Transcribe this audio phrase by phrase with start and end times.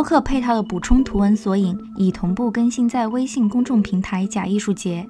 [0.00, 5.06] 播客配套的补充图文索引已同步更新在微信公众平台“假艺术节”。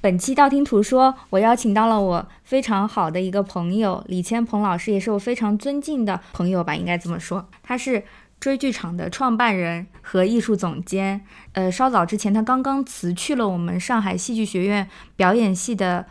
[0.00, 7.46] 本期道听途说，我邀请到了我非常好的一个朋友李千鹏老师，也是我非常尊敬的朋友吧，应该这么说。
[7.62, 8.02] 他是
[8.40, 11.20] 追剧场的创办人和艺术总监。
[11.52, 16.06] 呃，稍早之前，他刚刚辞去了我们上海戏剧学院表演系的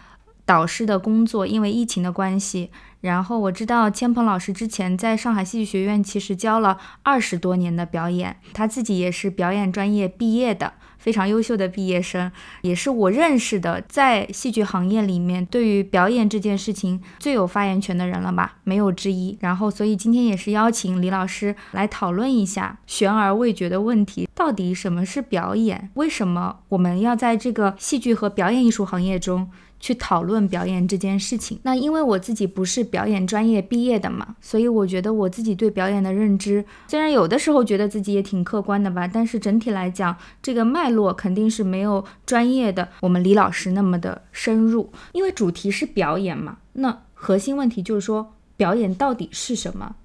[0.45, 2.69] 导师的工作，因为疫情的关系。
[3.01, 19.38] 然后我知道千鹏老师之前在上海戏剧学院其实教了二十多年的表演，他自己也是表演专业毕业的，非常优秀的毕业生，也是我认识的在戏剧行业里面对于表演这件事情最有发言权的人了吧，没有之一。
[19.41, 25.91] 然后所以今天也是邀请李老师来讨论一下悬而未决的问题，到底什么是表演？
[25.93, 29.51] 为什么我们要在这个戏剧和表演艺术行业中？
[29.86, 31.59] 去讨论表演这件事情。
[31.61, 44.91] 那因为我自己不是表演专业毕业的嘛，所以我觉得我自己对表演的认知，虽然有的时候觉得自己也挺客观的吧，但是整体来讲，这个脉络肯定是没有专业的我们李老师那么的深入。
[45.11, 49.97] 因为主题是表演嘛，那核心问题就是说，表演到底是什么？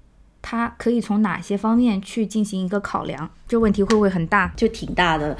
[0.43, 3.31] 它可以从哪些方面去进行一个考量？
[3.47, 4.53] 这问题会不会很大？
[4.55, 5.35] 就挺大的。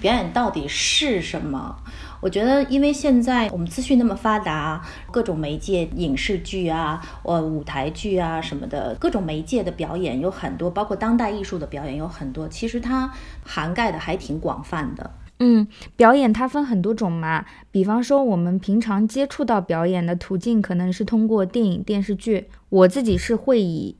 [0.00, 1.76] 表演到底是什么？
[2.22, 13.12] 我觉得，因为现在我们资讯那么发达，各种媒介、影视剧啊、呃舞台剧啊什么的，各种媒介的表演有很多，包括当代艺术的表演有很多，其实它
[13.44, 15.10] 涵盖的还挺广泛的。
[15.40, 15.66] 嗯，
[15.96, 23.96] 表演它分很多种嘛，比方说我们平常接触到表演的途径可能是通过电影、电视剧，我自己是会以。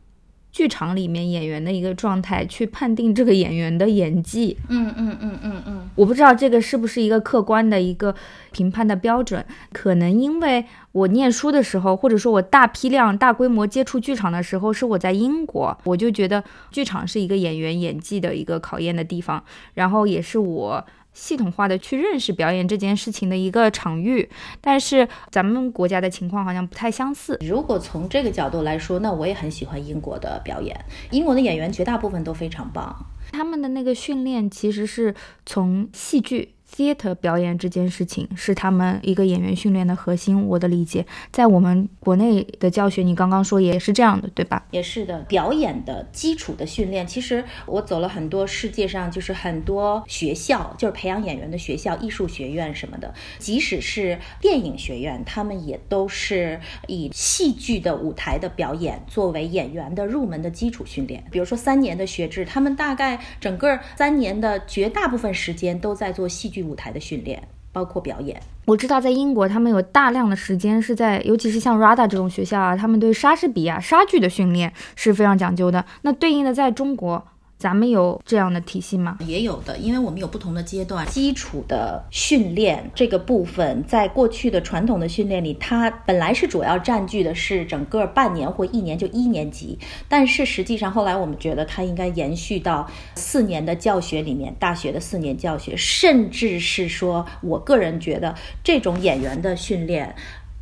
[0.52, 4.58] 剧场里面演员的一个状态，去判定这个演员的演技。
[4.68, 8.14] 嗯嗯嗯嗯嗯，我不知道这个是不是一个客观的一个
[8.52, 9.44] 评判的标准。
[9.72, 19.42] 可能因为我念书的时候，或者说我大批量、大规模接触剧场的时候，是我在英国，我就觉得剧场是一个演员演技的一个考验的地方，
[19.74, 20.84] 然后也是我。
[21.12, 24.28] 系统化的去认识表演这件事情的一个场域，
[24.60, 27.38] 但是咱们国家的情况好像不太相似。
[27.46, 30.78] 如果从这个角度来说，那我也很喜欢英国的表演，
[31.10, 32.94] 英国的演员绝大部分都非常棒，
[33.32, 35.14] 他们的那个训练其实是
[35.44, 36.54] 从戏剧。
[36.74, 44.64] Theater 表演这件事情是他们一个演员训练的核心，我的理解，在我们国内的教学，你刚刚说也是这样的，对吧？
[44.70, 61.22] 也是的，表演的基础的训练，其实我走了很多世界上就是很多学校，就是培养演员的学校，艺术学院什么的，即使是电影学院，他们也都是以戏剧的舞台的表演作为演员的入门的基础训练。
[61.30, 66.61] 比如说三年的学制，他们大概整个三年的绝大部分时间都在做戏剧。
[66.62, 67.42] 舞台的训练
[67.72, 75.84] 包括表演，我知道在英国，他们有大量的时间是在，尤其是像 RADA 这种学校啊，他们对莎士比亚莎剧的训练是非常讲究的。
[76.02, 77.26] 那对应的在中国。
[77.62, 79.18] 咱们有这样的体系吗？
[79.20, 81.06] 也有的，因为我们有不同的阶段。
[81.06, 89.78] 基础的训练这个部分，在过去的传统的训练里，它本来是主要占据的是整个半年或一年就一年级，
[90.08, 98.34] 但是实际上后来我们觉得它应该延续到四年的教学里面，大学的四年教学，甚至是说，我个人觉得
[98.64, 100.12] 这种演员的训练。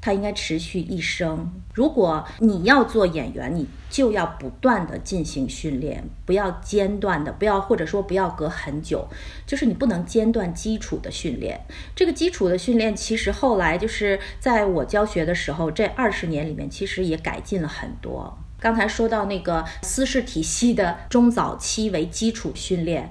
[0.00, 1.50] 它应该持续一生。
[1.74, 9.08] 如果你要做演员，你就要不断的进行训练，不要间断的，不要或者说不要隔很久，
[9.46, 11.60] 就是你不能间断基础的训练。
[11.94, 18.38] 这个基础的训练，其实后来就是在我教学的时候，这二十年里面，其实也改进了很多。
[18.58, 23.10] 刚才说到那个私事体系的中早期为基础训练。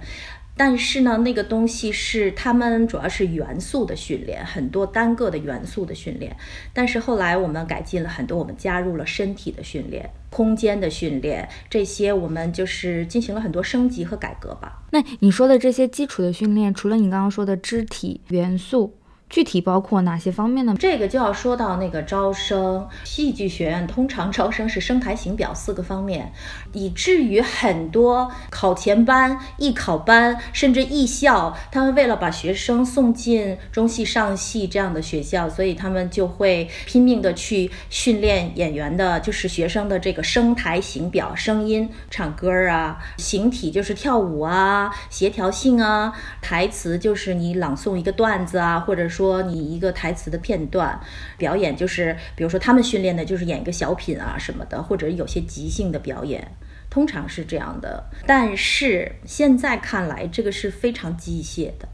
[0.59, 6.35] 但是呢，那个东西是他们主要是元素的训练，很多单个的元素的训练。
[6.73, 14.83] 但是后来我们改进了很多，我们加入了身体的训练、空间的训练，这些我们就是进行了很多升级和改革吧。
[14.91, 18.97] 那你说的这些基础的训练，除了你刚刚说的肢体元素。
[19.29, 20.75] 具体包括哪些方面呢？
[20.79, 26.33] 这个就要说到那个招生，戏剧学院通常招生是声台形表四个方面，
[26.73, 46.11] 以至于很多考前班、艺考班，甚至艺校，他们为了把学生送进中戏、上戏这样的学校，所以他们就会拼命的去训练演员的，就是学生的这个声台形表、声音、唱歌啊，形体就是跳舞啊，协调性啊，
[46.41, 49.19] 台词就是你朗诵一个段子啊，或者说。
[49.19, 50.97] 说你一个台词的片段
[51.37, 56.55] 表演，就是比如说他们训练的就是演一个小品啊什么的，或者有些即兴的表演，
[56.89, 58.03] 通常是这样的。
[58.25, 61.87] 但是现在看来，这个是非常机械的。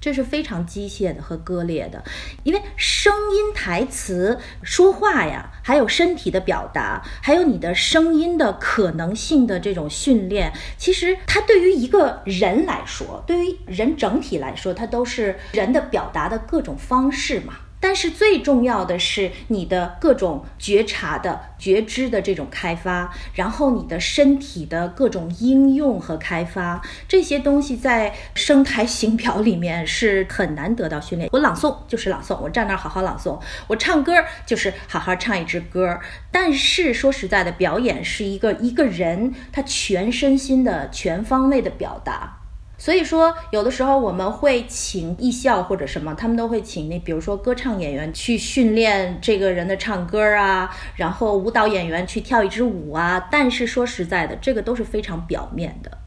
[0.00, 2.02] 这是非常机械的和割裂的，
[2.42, 17.54] 因为声音、台词、说话呀，还有身体的表达，还有你的声音的可能性的这种训练，其实它对于一个人来说，对于人整体来说，它都是人的表达的各种方式嘛。
[17.82, 31.28] 但是最重要的是你的各种觉察的觉知的这种开发，然后你的身体的各种应用和开发，这些东西在声台形表里面是很难得到训练。
[31.32, 33.36] 我朗诵就是朗诵，我站那儿好好朗诵；
[33.66, 34.12] 我唱歌
[34.46, 35.98] 就是好好唱一支歌。
[36.30, 42.41] 但是说实在的，表演是一个一个人他全身心的全方位的表达。
[42.82, 53.28] 所以说，有的时候我们会请艺校或者什么，他们都会请那，比如说歌唱演员去训练这个人的唱歌啊，然后舞蹈演员去跳一支舞啊。
[53.30, 55.98] 但是说实在的，这个都是非常表面的，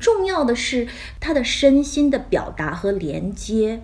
[0.00, 0.88] 重要的是
[1.20, 3.82] 他的身心的表达和连接。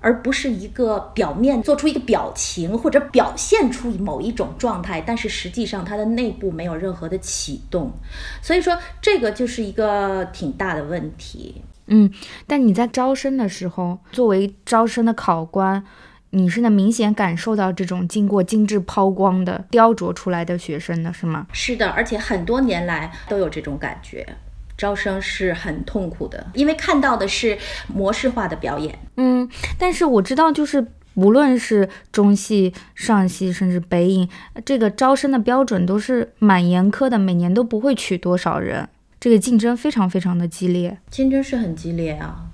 [0.00, 7.92] 而不是一个表面做出一个表情或者表现出某一种状态，但是实际上它的内部没有任何的启动，
[8.40, 11.62] 所以说这个就是一个挺大的问题。
[11.86, 12.10] 嗯，
[12.46, 15.84] 但你在招生的时候，作为招生的考官，
[16.30, 21.46] 你是能明显感受到这种经过精致抛光的雕琢出来的学生的是吗？
[21.52, 24.26] 是的，而且很多年来都有这种感觉。
[24.76, 27.56] 招生是很痛苦的，因为看到的是
[27.88, 28.98] 模式化的表演。
[29.16, 34.28] 嗯，但是我知道，就是无论是中戏、上戏，甚至北影，
[34.64, 38.88] 这个招生的标准都是蛮严苛的，每年都不会取多少人，
[39.18, 40.98] 这个竞争非常非常的激烈。
[41.10, 42.46] 竞争是很激烈啊，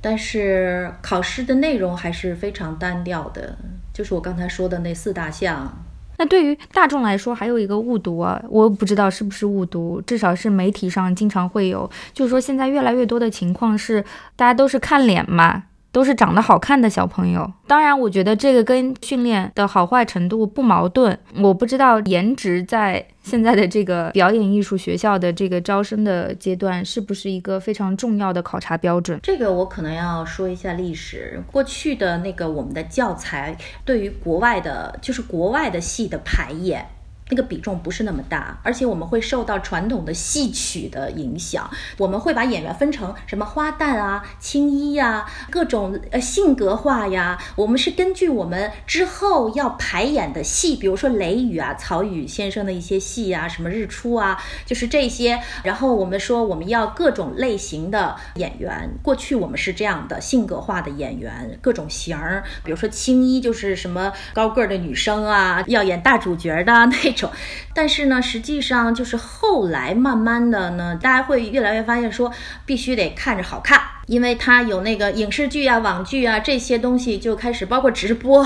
[0.00, 3.58] 但是考试的内容还是非常单调的，
[3.92, 5.84] 就是我刚才说的那四大项。
[6.18, 14.04] 那对于大众来说，还有一个误读啊，我不知道是不是误读，至少是媒体上经常会有，就是说现在越来越多的情况是，
[14.36, 15.64] 大家都是看脸嘛。
[15.90, 21.18] 都是长得好看的小朋友，当然，我觉得这个跟训练的好坏程度不矛盾。
[21.36, 29.20] 我不知道颜值在现在的这个表演艺术学校的这个招生的阶段是不是一个非常重要的考察标准。
[29.22, 33.54] 这个我可能要说一下历史，过去的那个我们的教材
[33.84, 36.86] 对于国外的，就是国外的戏的排演。
[37.30, 41.70] 那个比重不是那么大，而且我们会受到传统的戏曲的影响。
[41.98, 47.38] 我们会把演员分成什么花旦啊、青衣呀、各种呃性格化呀。
[47.54, 55.38] 我们是根据我们之后要排演的戏，比如说《雷雨》啊、曹禺先生的一些戏啊、什么日出啊，就是这些。
[55.62, 58.88] 然后我们说我们要各种类型的演员。
[59.02, 62.42] 过去我们是这样的性格化的演员，各种型儿。
[62.64, 67.17] 比如说青衣就是什么高个儿的女生啊，要演大主角的那。
[67.74, 72.32] 但是呢，实际上就是后来慢慢的呢，大家会越来越发现说，
[72.64, 73.97] 必须得看着好看。
[74.08, 78.44] 因为它有那个影视剧啊、网剧啊这些东西就开始，包括直播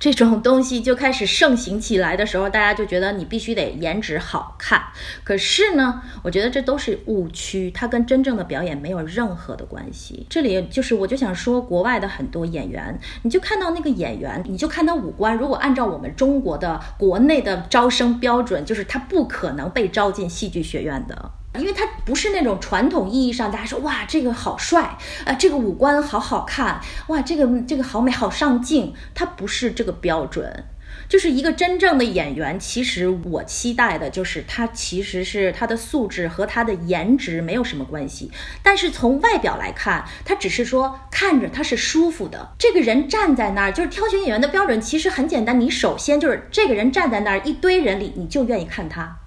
[0.00, 4.82] 这种东西就开始盛行起来的时候，大家就觉得你必须得颜值好看。
[5.22, 10.26] 可是呢，我觉得这都是误区，它跟真正的表演没有任何的关系。
[10.28, 21.30] 这里就是，我就想说，国外的很多演员，你就看到那个演员，你就看他五官，如果按照我们中国的国内的招生标准，就是他不可能被招进戏剧学院的。
[21.58, 30.64] 因为他不是那种传统意义上大家说哇这个好帅，呃这个五官好好看，哇这个这个好美好上镜，他不是这个标准，
[31.10, 32.58] 就是一个真正的演员。
[32.58, 38.30] 其实我期待的就是他其实是他的素质和他的颜值没有什么关系，
[38.62, 42.54] 但是从外表来看，他只是说看着他是舒服的。
[42.58, 49.18] 这个人站在那儿，就是挑选演员的标准其实很简单，你首先就是这个人站在那儿一堆人里，你就愿意看他。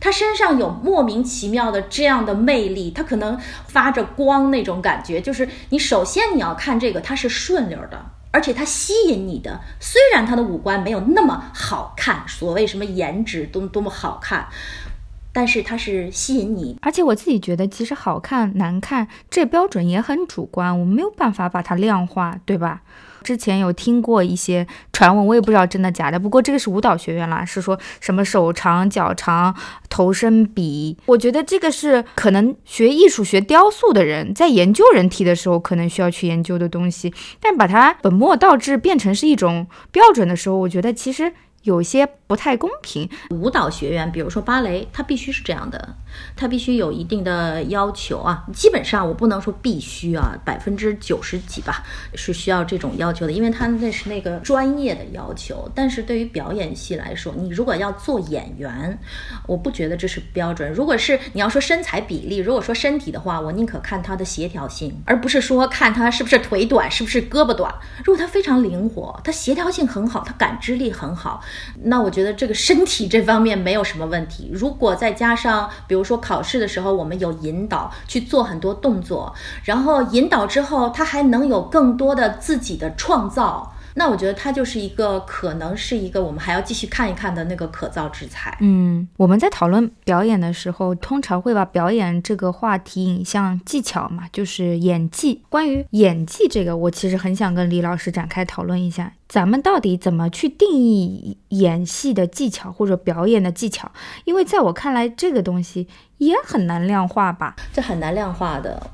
[0.00, 9.60] 他身上有莫名其妙的这样的魅力，他可能发着光那种感觉，就是你首先你要看这个，他是顺溜的，而且他吸引你的。
[9.80, 14.46] 虽然他的五官没有那么好看，所谓什么颜值多多么好看，
[15.32, 16.78] 但是它是吸引你。
[16.82, 22.82] 而且我自己觉得，其实好看难看这标准也很主观，我没有办法把它量化，对吧？
[23.22, 26.18] 之前有听过一些传闻，我也不知道真的假的。
[26.18, 29.54] 不过这个是舞蹈学院啦，是说什么手长脚长、
[29.88, 30.96] 头身比。
[31.06, 37.12] 我觉得这个是可能学艺术、学雕塑的人在研究人体的时候可能需要去研究的东西。
[37.40, 41.32] 但把它本末倒置变成是一种标准的时候，我觉得其实。
[41.64, 43.10] 有些不太公平。
[43.30, 45.96] 舞蹈学院，比如说芭蕾，它必须是这样的，
[46.36, 48.44] 它必须有一定的要求啊。
[48.52, 51.84] 基本上我不能说必须啊，百分之九十几吧
[52.14, 55.70] 是需要这种要求的，因为它那是那个专业的要求。
[55.74, 58.98] 但是对于表演系来说，你如果要做演员，
[59.46, 60.72] 我不觉得这是标准。
[60.72, 67.72] 如果是你要说身材比例，如果说身体的话，我宁可看他的协调性，而不是说看他是不是腿短，是不是胳膊短。
[68.04, 71.42] 如果他非常灵活，他协调性很好，他感知力很好。
[71.84, 74.50] 那我觉得这个身体这方面没有什么问题。
[74.52, 83.70] 如果再加上，比如说考试的时候，我们有引导去做很多动作，然后引导之后，他还能有更多的自己的创造。
[83.98, 88.56] 那我觉得它就是一个可能是一个我们还要继续看一看的那个可造之材。
[88.60, 95.42] 嗯，我们在讨论表演的时候，通常会把表演这个话题引向技巧嘛，就是演技。
[95.48, 103.90] 关于演技这个，我其实很想跟李老师展开讨论一下，咱们到底怎么去定义演戏的技巧或者表演的技巧？
[104.24, 105.88] 因为在我看来，这个东西
[106.18, 107.56] 也很难量化吧？
[107.72, 108.90] 这很难量化的。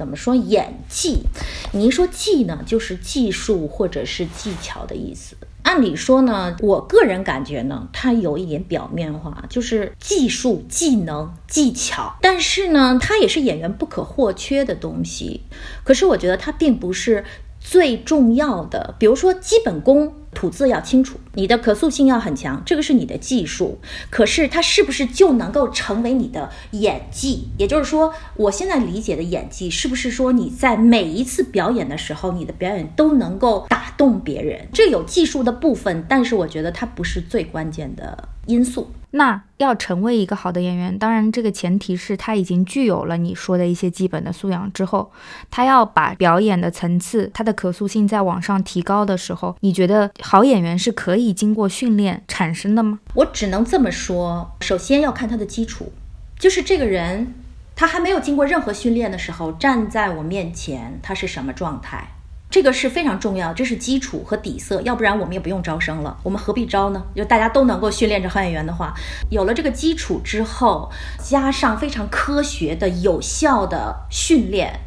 [0.00, 1.24] 怎么说演技？
[1.72, 5.36] 你一说技呢，就是技术或者是技巧的意思。
[5.62, 12.16] 按理说呢，我个人感觉呢，它有一点表面化，就是技术、技能、技巧。
[12.22, 15.42] 但是呢，它也是演员不可或缺的东西。
[15.84, 17.22] 可是我觉得它并不是
[17.60, 18.94] 最重要的。
[18.98, 20.14] 比如说基本功。
[20.32, 23.78] 吐字要清楚，你的可塑性要很强，这个是你的技术。
[24.10, 27.48] 可是它是不是就能够成为你的演技？
[27.58, 34.68] 也就是说，我现在理解的演技，是不是说你在每一次表演的时候，你的表演都能够打动别人？
[34.72, 38.92] 这有技术的部分，但是我觉得它不是最关键的因素。
[39.12, 45.10] 那要成为一个好的演员，当然这个前提是他已经具有了你说的一些基本的素养之后，
[45.50, 53.00] 他要把表演的层次、他的可塑性再往上提高的时候，你觉得好演员是可以经过训练产生的吗？
[53.14, 55.92] 我只能这么说，首先要看他的基础，
[56.38, 57.34] 就是这个人
[57.74, 62.08] 他还没有经过任何训练的时候站在我面前，他是什么状态。
[62.50, 67.00] 这个是非常重要，这是基础和底色，要不然我们也不用招生了，我们何必招呢？
[67.14, 68.92] 就大家都能够训练成好演员的话，
[69.30, 70.90] 有了这个基础之后，
[71.22, 74.80] 加上非常科学的、有效的训练。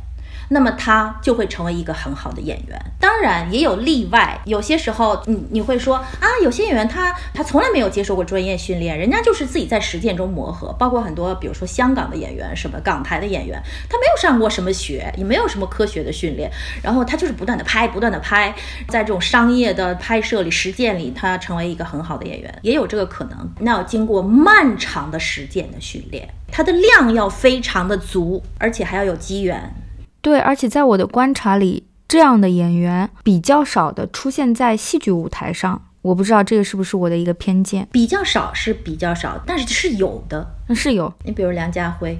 [0.54, 2.80] 那么他就会成为一个很好的演员。
[3.00, 10.72] 当然也有例外，有些时候你你会说啊，有些演员他他从来没有接受过专业训练，人家就是自己在实践中磨合。
[10.80, 16.50] 包括很多，比如说香港的演员，什么港台的演员，他没有上过什么学，也没有什么科学的训练，
[16.84, 18.54] 然后他就是不断的拍，不断的拍，
[18.88, 23.52] 在这种商业的拍摄里、实践里，他成为一个很好的演员，也有这个可能。
[23.60, 29.74] 那要经过漫长的实践的训练，他的量要非常的足，而且还要有机缘。
[30.24, 35.80] 对，而且在我的观察里，这样的演员比较少的出现在戏剧舞台上。
[36.02, 41.14] 我不知道这个是不是我的一个偏见，比较少是比较少，但是是有的，是有。
[41.24, 42.18] 你比如梁家辉，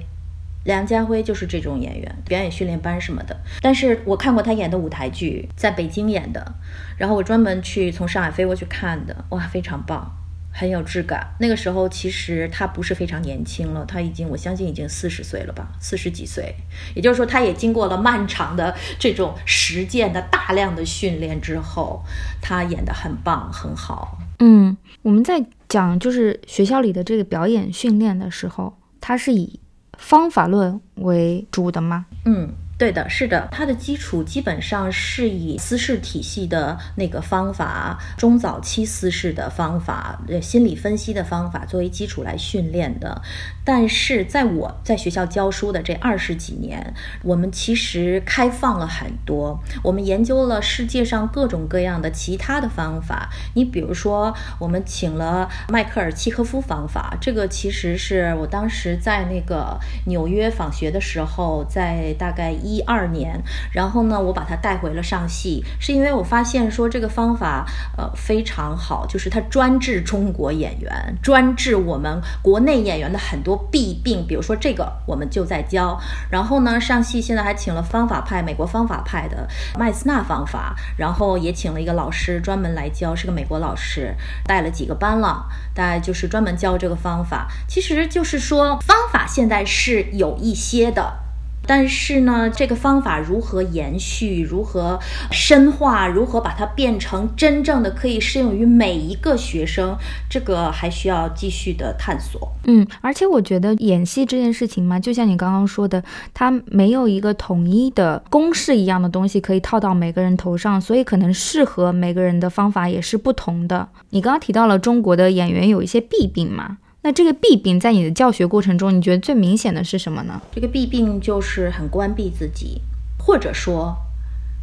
[0.64, 3.34] 梁家辉就是这种演员，表演训练班什么的。
[3.60, 6.54] 但是我看过他演的舞台剧，在北京演的，
[6.96, 10.10] 然后我专门去从上海飞过去看的，哇，非常棒。
[10.54, 11.34] 很有质感。
[11.40, 16.54] 那个时候其实他不是非常年轻了，他已经我相信已经四十岁了吧，四十几岁。
[16.94, 22.02] 也就是说，他也经过了漫长的这种实践的大量的训练之后，
[22.40, 24.16] 他演得很棒，很好。
[24.38, 29.58] 嗯，我们在讲就是学校里的这个表演训练的时候，它是以
[29.98, 32.06] 方法论为主的吗？
[32.24, 32.48] 嗯。
[32.76, 43.22] 对的，是的，它的基础基本上是以思式体系的那个方法，中早期思式的方法，呃，心理分析的方法作为基础来训练的。
[43.64, 53.28] 但是在我在学校教书的这二十几年，我们其实开放了很多，我们研究了世界上各种各样的其他的方法。
[53.54, 62.54] 你比如说，我们请了迈克尔契科夫方法，这个其实是我当时在那个纽约访学的时候，在大概。
[62.64, 63.38] 一二年，
[63.72, 67.66] 然后呢，我把他带回了上戏，是因为我发现说这个方法
[67.98, 70.92] 呃非常好，就是它专治中国演员，
[71.22, 75.98] 专治我们国内演员的很多弊病，比如说这个我们就在教。
[76.30, 87.48] 然后呢，上戏现在还请了方法派美国方法派的麦斯纳方法，然后也请了一个老师专门来教，是个美国老师，带了几个班了，大概就是专门教这个方法。
[87.66, 91.23] 其实就是说方法现在是有一些的。
[91.66, 94.98] 但是呢，这个方法如何延续，如何
[95.30, 99.96] 深化，如何把它变成真正的可以适用于每一个学生，
[100.28, 102.52] 这个还需要继续的探索。
[102.64, 106.02] 嗯，而且我觉得演戏这件事情嘛，就像你刚刚说的，
[106.32, 113.88] 它没有一个统一的公式一样的东西可以套到每个人头上，所以可能适合每个人的方法也是不同的。
[114.10, 116.78] 你刚刚提到了中国的演员有一些弊病嘛？
[117.06, 120.40] 那这个弊病在你的教学过程中，你觉得最明显的是什么呢？
[120.54, 122.80] 这个弊病就是很关闭自己，
[123.18, 123.94] 或者说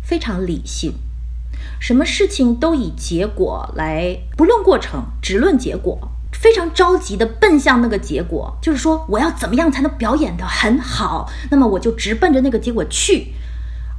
[0.03, 0.95] 非常理性，
[1.79, 13.35] 什么事情都以结果来，不论过程，只论结果，非常着急的奔向那个结果，就是说我要怎么样才能表演得很好，那么我就直奔着那个结果去，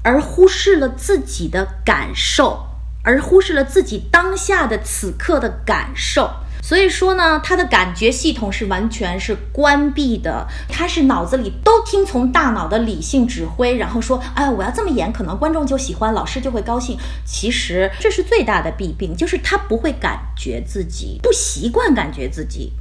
[0.02, 2.66] 而忽视了自己的感受，
[3.04, 6.28] 而忽视了自己当下的此刻的感受。
[6.62, 16.96] 所以说呢，他的感觉系统是完全是关闭的，他是脑子里都听从大脑的理性指挥，然后说，哎，我要这么演，可能观众就喜欢，老师就会高兴。
[17.26, 22.72] 其实这是最大的弊病，就是他不会感觉自己，不习惯感觉自己，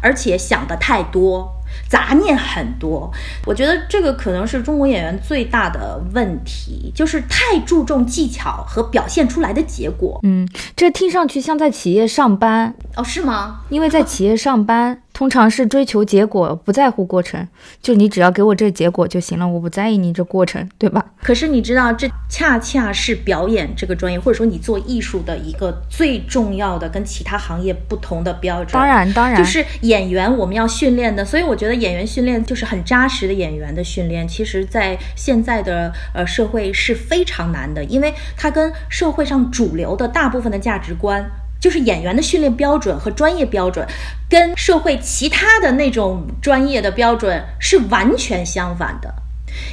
[0.00, 1.52] 而且想的太多。
[1.88, 3.10] 杂念很多，
[3.46, 10.18] 我觉得这个可能是中国演员最大的问题，就是太注重技巧和表现出来的结果。
[10.22, 13.04] 嗯，这听上去像在企业上班哦？
[13.04, 13.60] 是吗？
[13.68, 15.00] 因为在企业上班。
[15.14, 17.46] 通常是追求结果，不在乎过程，
[17.80, 21.06] 就你只要给我这结果就行了，我不在意你这过程，对吧？
[21.22, 28.72] 可是你知道，这恰恰是表演这个专业，或者说你做艺术的一个最重要的跟其他行业不同的标准。
[28.72, 41.24] 当然，当然，就是演员我们要训练的，所以我觉得演员训练就是很扎实的演员的训练，其实在现在的呃社会是非常难的，因为它跟社会上主流的大部分的价值观。
[41.64, 43.86] 就是演员的训练标准和专业标准，
[44.28, 49.14] 跟社会其他的那种专业的标准是完全相反的。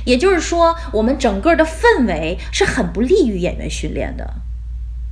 [0.05, 4.35] 也就是说，我们整个的氛围是很不利于演员训练的。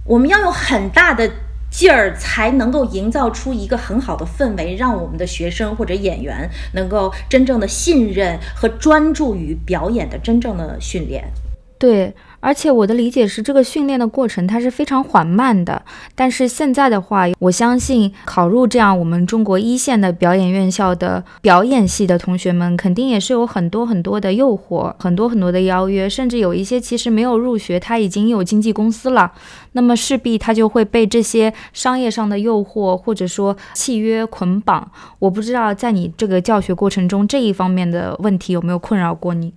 [0.05, 1.29] 我们要用很大的
[1.69, 11.29] 劲儿才能够营造出一个很好的氛围，让我们的学生或者演员能够真正的信任和专注于表演的真正的训练。
[11.77, 12.13] 对。
[12.39, 15.81] 而且我的理解是，这个训练的过程它是非常缓慢的。
[16.15, 29.31] 但是现在的话，我相信考入这样我们中国一线的表演院校的表演系的同学们，肯定也是有很多很多的诱惑，很多很多的邀约，甚至有一些其实没有入学，他已经有经纪公司了。
[29.73, 34.91] 那么势必他就会被这些商业上的诱惑或者说契约捆绑。
[35.19, 39.53] 我不知道在你这个教学过程中这一方面的问题有没有困扰过你？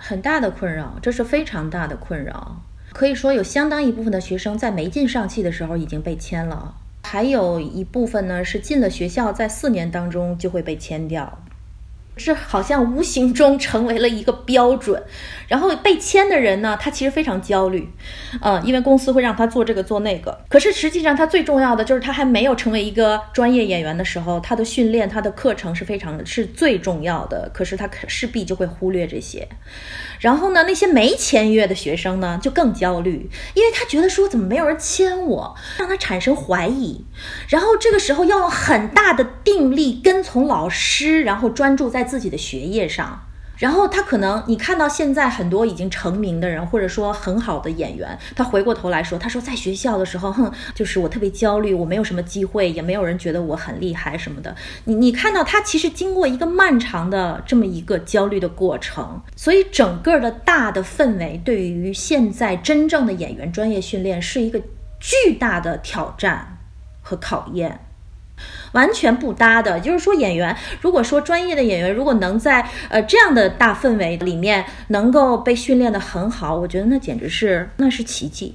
[0.00, 2.62] 很大的困扰，这是非常大的困扰。
[2.92, 11.38] 可以说，有相当一部分的学生在没进上戏的时候已经被签了，还有一部分呢是进了学校，在四年当中就会被签掉。
[12.18, 15.02] 这好像无形中成为了一个标准，
[15.46, 17.88] 然后被签的人呢，他其实非常焦虑，
[18.42, 20.36] 呃，因为公司会让他做这个做那个。
[20.48, 27.48] 可是实际上，他最重要的就是他还没有成为一个专业演员的时候，他的训练、他的课程是非常是最重要的。
[27.54, 29.48] 可是他势必就会忽略这些。
[30.18, 37.04] 然后呢，那些没签约的学生呢，就更焦虑，因为他觉得说怎么没有人签我，让他产生怀疑。
[37.48, 43.20] 然后这个时候要用很大的定力跟从老师，然后专注在自己的学业上。
[43.58, 54.54] 然后他可能，你看到现在很多已经成名的人，或者说很好的演员，他回过头来说，他说在学校的时候，哼，就是我特别焦虑，我没有什么机会，也没有人觉得我很厉害什么的。
[54.84, 64.62] 你你看到他其实经过一个漫长的这么一个焦虑的过程，所以整个的大的氛围对于现在真正的演员专业训练是一个
[65.00, 66.58] 巨大的挑战
[67.02, 67.80] 和考验。
[68.72, 78.54] 完全不搭的，就是说演员，如果说专业的演员，如果能在呃这样的大氛围里面能够被训练的很好，我觉得那简直是那是奇迹。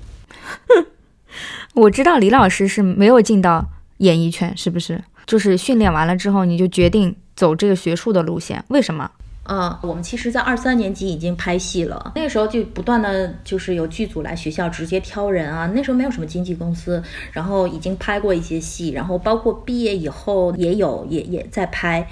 [1.73, 3.65] 我知道李老师是没有进到
[3.97, 5.03] 演艺圈，是不是？
[5.25, 9.09] 就是训练完了之后，你就决定走这个学术的路线，为什么？
[9.45, 12.13] 嗯，我们其实，在二三年级已经拍戏了。
[12.15, 15.69] 那时候就不断的就是有剧组来学校直接挑人啊。
[15.75, 17.03] 那时候没有什么经纪公司，
[17.33, 22.07] 然后已经拍过一些戏，然后包括毕业以后也有也也在拍。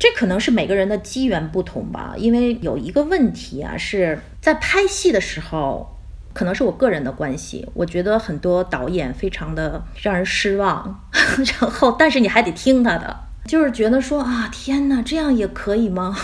[0.00, 2.14] 这可能是每个人的机缘不同吧。
[2.16, 5.96] 因为有一个问题啊，是在拍戏的时候，
[6.32, 11.04] 可能是我个人的关系，我觉得很多导演非常的让人失望。
[11.60, 13.16] 然后，但是你还得听他的，
[13.48, 16.14] 就是觉得说啊，天哪，这样也可以吗？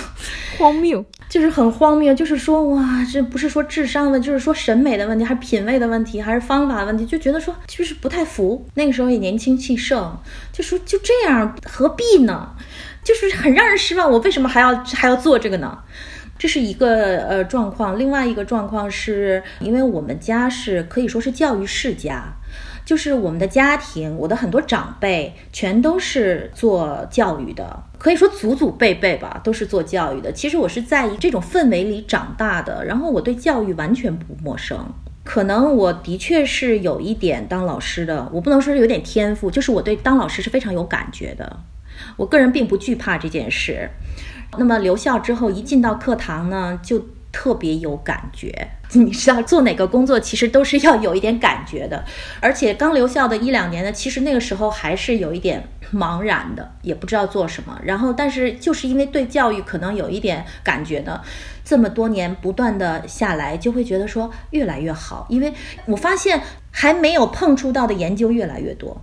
[0.58, 1.04] 荒谬。
[1.26, 8.64] 就是很荒谬，就是说哇，这不是说智商的，就是说审美的问题，还是品味的问题，还是方法问题，就觉得说就是不太服。
[8.74, 10.16] 那个时候也年轻气盛，
[10.52, 12.50] 就说就这样何必呢？
[13.02, 14.08] 就是很让人失望。
[14.08, 15.76] 我为什么还要还要做这个呢？
[16.38, 17.98] 这是一个呃状况。
[17.98, 22.32] 另外一个状况是因为我们家是可以说是教育世家。
[22.85, 30.31] 就是我们的家庭，我的很多长辈全都是做教育的，可以说祖祖辈辈吧，都是做教育的。
[30.31, 34.79] 其实我是在这种氛围里长大的，然后我对教育完全不陌生。
[35.25, 41.61] 可能我的确是有一点当老师的，我不能说是有点天赋，就是我对当老师是非常有感觉的。
[42.16, 43.88] 我个人并不惧怕这件事。
[44.59, 47.07] 那么留校之后，一进到课堂呢，就。
[47.35, 52.05] 特别有感觉，你知道做哪个工作其实都是要有一点感觉的，
[52.40, 57.77] 而且刚留校的一两年呢，其实那个时候还是有一点茫然的，也不知道做什么。
[57.83, 61.20] 然后，但是就是因为对教育可能有一点感觉呢，
[61.64, 65.53] 这么多年不断的下来，就会觉得说越来越好，因为
[65.87, 69.03] 我发现还没有碰触到的研究越来越多。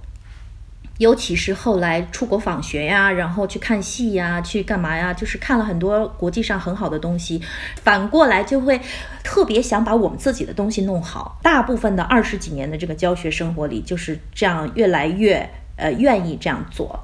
[1.02, 5.12] 尤其是后来出国访学呀，然后去看戏呀，去干嘛呀？
[5.12, 7.42] 就是看了很多国际上很好的东西，
[7.82, 8.80] 反过来就会
[9.24, 11.40] 特别想把我们自己的东西弄好。
[11.42, 17.04] 大部分的二十几年的这个教学生活里，就是这样，越来越呃愿意这样做。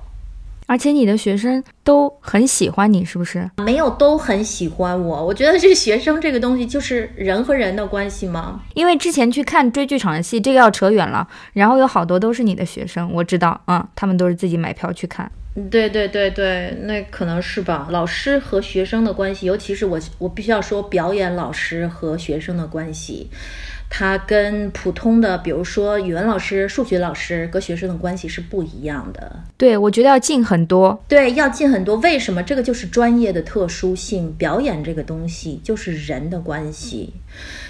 [0.67, 3.49] 而且你的学生都很喜欢你，是不是？
[3.57, 5.25] 没有，都很喜欢我。
[5.25, 8.61] 我觉得这学生这个东西就是人和人的关系吗？
[8.75, 11.27] 因为之前去看追剧场的戏，这个要扯远了。
[11.53, 15.31] 然后有好多都是你的学生，我知道，嗯，他们都是自己买票去看。
[15.71, 17.87] 对对对对，那可能是吧。
[17.89, 23.27] 老师和学生的关系，尤其是我，我必须要说表演老师和学生的关系。
[23.89, 29.43] 他跟普通的，比如说语文老师、数学老师，跟学生的关系是不一样的。
[29.57, 31.01] 对，我觉得要近很多。
[31.07, 31.95] 对，要近很多。
[31.97, 32.43] 为什么？
[32.43, 34.33] 这个就是专业的特殊性。
[34.37, 37.13] 表演这个东西就是人的关系，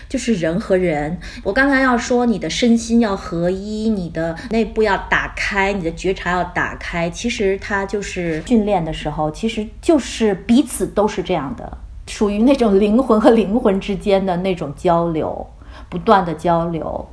[0.10, 1.18] 就是人和人。
[1.44, 7.10] 我刚才要说，你的身心要合一，你的内部要打开，你的觉察要打开。
[7.10, 11.78] 其实它就是训练的时候，其实就是彼此都是这样的，
[12.08, 15.48] 属于那种灵魂和灵魂之间的那种交流。
[15.90, 17.08] 不断的交流，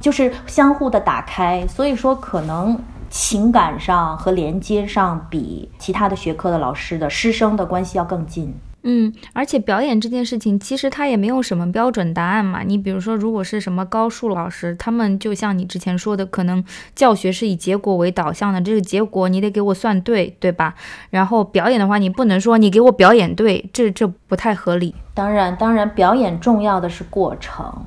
[0.00, 2.78] 就是相互的打开，所以说可能
[3.10, 8.54] 情感上和连接上比其他的学科的老师的师生的关系要更近。
[8.88, 12.62] 嗯，而且表演这件事情，其实它也没有什么标准答案嘛。
[12.62, 20.72] 你比如说，如果是什么高数老师，他们就像你之前说的，可能教学是以结果为导向的，这个结果你得给我算对，对吧？
[21.10, 24.94] 然后表演的话，你不能说你给我表演对，这这不太合理。
[25.14, 27.86] 当然，当然，表演重要的是过程。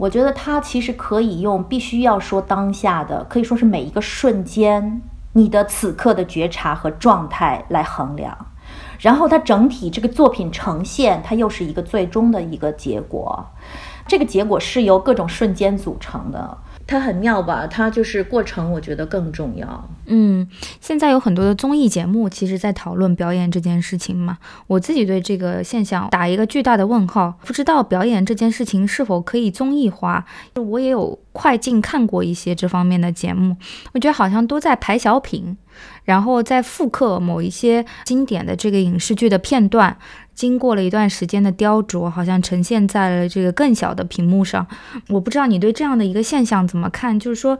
[0.00, 5.02] 我觉得它其实可以用，必须要说当下的，可以说是每一个瞬间
[5.34, 8.34] 你的此刻的觉察和状态来衡量，
[8.98, 13.44] 然后它整体这个作品呈现，它又是一个最终的一个结果，
[14.06, 16.56] 这个结果是由各种瞬间组成的。
[16.90, 17.68] 它很妙吧？
[17.68, 19.90] 它就是过程，我觉得更重要。
[20.06, 20.44] 嗯，
[20.80, 24.38] 现在有很多的综艺节目，其实在讨论表演这件事情嘛。
[24.66, 30.26] 我自己对这个现象打一个巨大的问号，不知道表演这件事情是否可以综艺化。
[30.56, 33.56] 我也有快进看过一些这方面的节目，
[33.92, 35.56] 我觉得好像都在排小品，
[36.02, 39.96] 然后在复刻某一些经典的这个影视剧的片段。
[40.40, 44.66] 经过了一段时间的雕琢，好像呈现在了这个更小的屏幕上。
[45.10, 47.20] 我不知道你对这样的一个现象怎么看？
[47.20, 47.58] 就是说，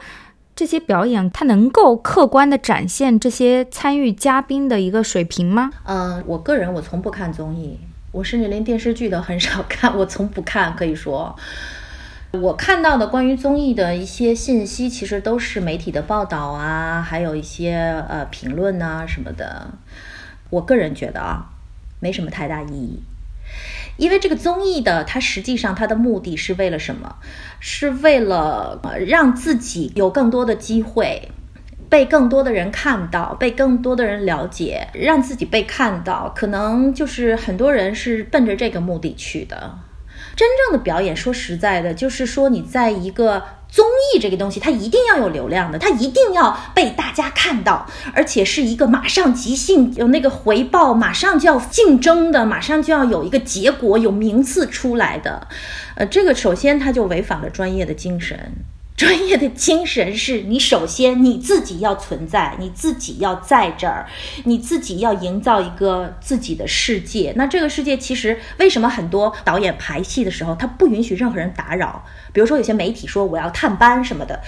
[0.56, 5.70] 这些表演它能够客观的展现这些参与嘉宾的一个水平吗？
[5.84, 7.78] 嗯，我个人我从不看综艺，
[8.12, 10.74] 我甚至连电视剧都很少看，我从不看。
[10.74, 11.36] 可以说，
[12.30, 19.66] 我看到的关于综艺的一些信息，其实都是媒体的报道啊，还有一些呃评论啊什么的。
[20.48, 21.50] 我个人觉得啊。
[22.00, 23.02] 没什么太大意义，
[23.96, 27.16] 因为这个综艺的它实际上它的目的是为了什么？
[27.60, 31.30] 是为了让自己有更多的机会，
[31.88, 36.32] 被更多的人看到，被更多的人了解，让自己被看到。
[36.34, 39.78] 可能就是很多人是奔着这个目的去的。
[40.34, 43.60] 真正的表演，说实在的，就是说你在一个。
[44.18, 55.46] 这个东西，它一定要有流量的，它一定要被大家看到，而且是一个马上即兴有那个回报，马上就要竞争的，马上就要有一个结果，有名次出来的。
[55.94, 58.53] 呃，这个首先它就违反了专业的精神。
[59.00, 64.06] 专业的精神是你首先你自己要存在，你自己要在这儿，
[64.44, 67.32] 你自己要营造一个自己的世界。
[67.34, 72.04] 那这个世界其实为什么很多导演排戏的时候他不允许任何人打扰？
[72.30, 74.38] 比如说有些媒体说我要探班什么的，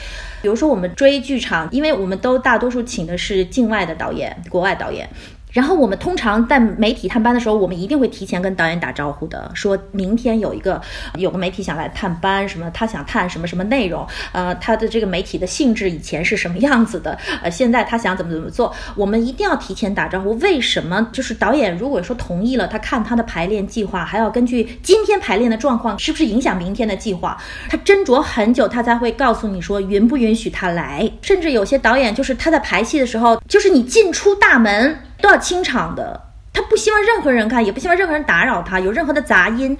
[0.42, 5.08] 比如说我们追剧场，因为我们都大多数请的是境外的导演，国外导演。
[5.52, 10.80] 然后我们通常在媒体探班的时候，我们一定会提前跟导演打招呼的，说明天有一个
[11.16, 20.32] 有个媒体想来探班，什么他想探什么什么内容，呃，他的这个媒体的性质以前是什么样子的，呃， 现在他想怎么怎么做，我们一定要提前打招呼。
[20.38, 21.06] 为什么？
[21.12, 27.36] 就是导演如果说同意了，他看他的排练计划，还要根据今天排练的状况是不是影响明天的计划，
[27.68, 31.10] 他斟酌很久，他才会告诉你说允不允许他来。
[31.20, 34.96] 甚至有些导演就是他在排戏的时候，就是你进出大门。
[35.22, 36.20] 都要清场的，
[36.52, 39.78] 他不希望任何人看，也不希望任何人打扰他，有任何的杂音，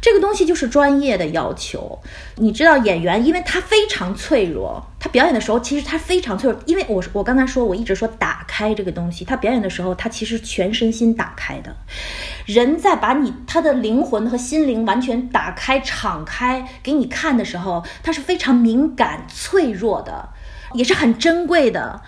[0.00, 2.00] 这个东西就是专业的要求。
[2.36, 11.74] 你知道演员，因为他非常脆弱，他表演的时候其实他非常脆弱，因为我我刚才说我一直说打开这个东西，他表演的时候他其实全身心打开的，
[12.46, 20.28] 人在把你他的灵魂和心灵完全打开敞开给你看的时候，他是非常敏感脆弱的，
[20.74, 22.00] 也是很珍贵的。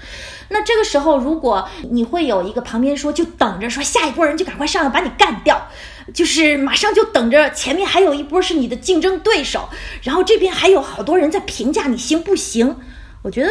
[0.50, 5.68] 那这个时候，如果你会有一个旁边说，就等着说下一波人就赶快上来把你干掉，
[6.12, 9.68] 就是马上就等着前面还有一波是你的竞争对手，
[10.02, 12.76] 然后这边还有好多人在评价你行不行？
[13.22, 13.48] 我觉得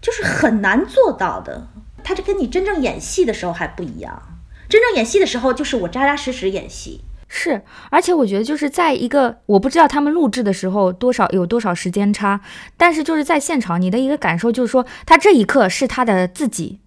[0.00, 1.68] 就是很难做到的。
[2.04, 4.20] 他这跟你真正演戏的时候还不一样，
[4.68, 7.02] 真正演戏的时候就是我扎扎实实演戏。
[7.34, 12.38] 是，而且我觉得就是在一个我不知道他们录制的时候多少有多少时间差，
[12.76, 16.80] 但是就是在现场你的一个感受就是说，他这一刻是他的自己，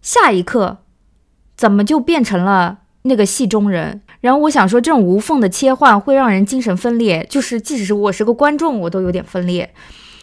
[0.00, 0.78] 下一刻
[1.54, 4.00] 怎么就变成了那个戏中人？
[4.22, 9.74] 然后我想说，这种无缝的切换会让人精神分裂，就是即使是我是个观众，我都有点分裂。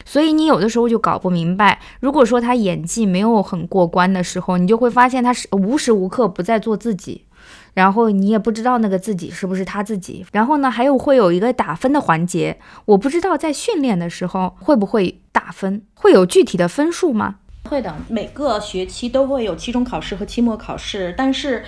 [0.04, 7.26] 所以你有的时候就搞不明白，如果说他演技没有很过关的时候，你就会发现他是无时无刻不在做自己。
[7.74, 10.24] 然后你也不知道那个自己是不是他自己。
[10.32, 17.36] 然后呢，还有会有一个打分的环节，我不知道在训练的时候会不会打分，会有具体的分数吗？
[17.64, 21.14] 会的，每个学期都会有期中考试和期末考试。
[21.16, 21.62] 但是，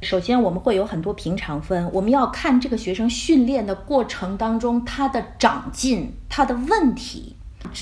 [0.00, 7.36] 首先我们会有很多平常分，我们要看这个学生训练的过程当中他的长进，他的问题，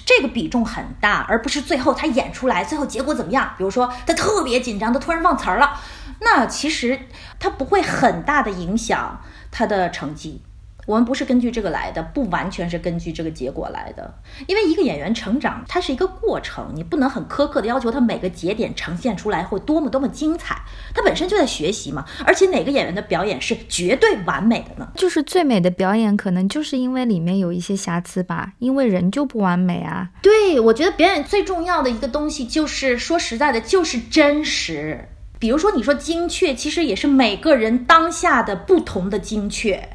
[0.07, 3.53] 这个比重很大，而不是最后他演出来最后结果怎么样。
[3.59, 5.79] 比如说他特别紧张，他突然忘词儿了。
[6.21, 6.99] 那其实
[7.39, 10.43] 它不会很大的影响他的成绩，
[10.87, 14.15] 我们不是根据这个来的，不完全是根据这个结果来的。
[14.47, 20.57] 因为一个演员成长，它是一个过程，你不能很苛刻的要求他每个节点呈现出来会多么多么精彩，
[20.95, 22.05] 他本身就在学习嘛。
[22.27, 24.91] 而且哪个演员的表演是绝对完美的呢？
[24.95, 30.11] 就是最美的表演，可能就是因为里面有一些瑕疵吧，因为人就不完美啊。
[30.21, 35.09] 对，我觉得表演最重要的一个东西就是说实在的，就是真实。
[35.45, 39.91] 比如说，你说精确，其实也是每个人当下的不同的精确，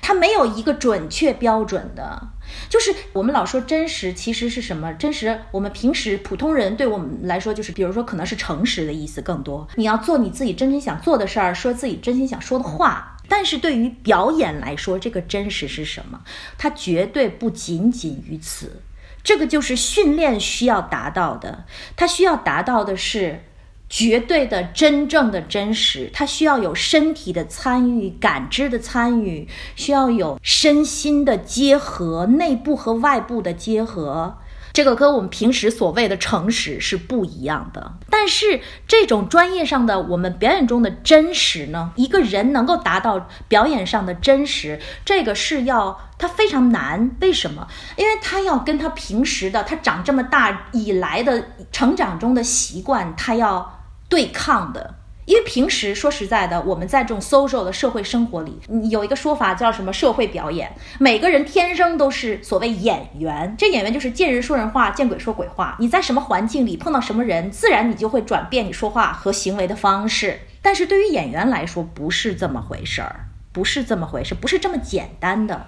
[0.00, 2.28] 它没有一个准确标准的。
[2.70, 4.90] 就是我们老说真实，其实是什么？
[4.94, 9.68] 真实，我们平时普通人对我们来说，就是比如说，可能是诚实的意思更多。
[9.74, 13.18] 你要做你自己真心想做的事儿，说自己真心想说的话。
[13.28, 16.22] 但是对于表演来说，这个真实是什么？
[16.56, 18.80] 它绝对不仅仅于此。
[19.22, 23.42] 这个就是训练需要达到的，它需要达到的是。
[23.88, 34.38] 绝对的、真正的真实，它需要有身体的参与、感知的参与，需要有身心的结合，内部和外部的结合。
[34.74, 37.94] 这个跟我们平时所谓的诚实是不一样的。
[38.10, 41.92] 但是这种专业上的我们表演中的真实呢？
[41.96, 47.16] 一个人能够达到表演上的真实，这个是要他非常难。
[47.22, 47.66] 为什么？
[47.96, 53.80] 因为他要跟他平时的他长这么大以来的成长中的习惯，他要。
[54.06, 54.94] 对抗的，
[55.26, 58.58] 因为平时说实在的，我们在这种 social 的社会生活里，
[58.90, 60.70] 有一个说法叫什么社会表演。
[60.98, 65.76] 每个人天生都是所谓演员，这演员就是见人说人话，见鬼说鬼话。
[65.80, 70.40] 你在什么环境里碰到什么人，自然你就会转变你说话和行为的方式。
[70.60, 75.66] 但是对于演员来说，不是这么回事儿，不是这么回事，不是这么简单的。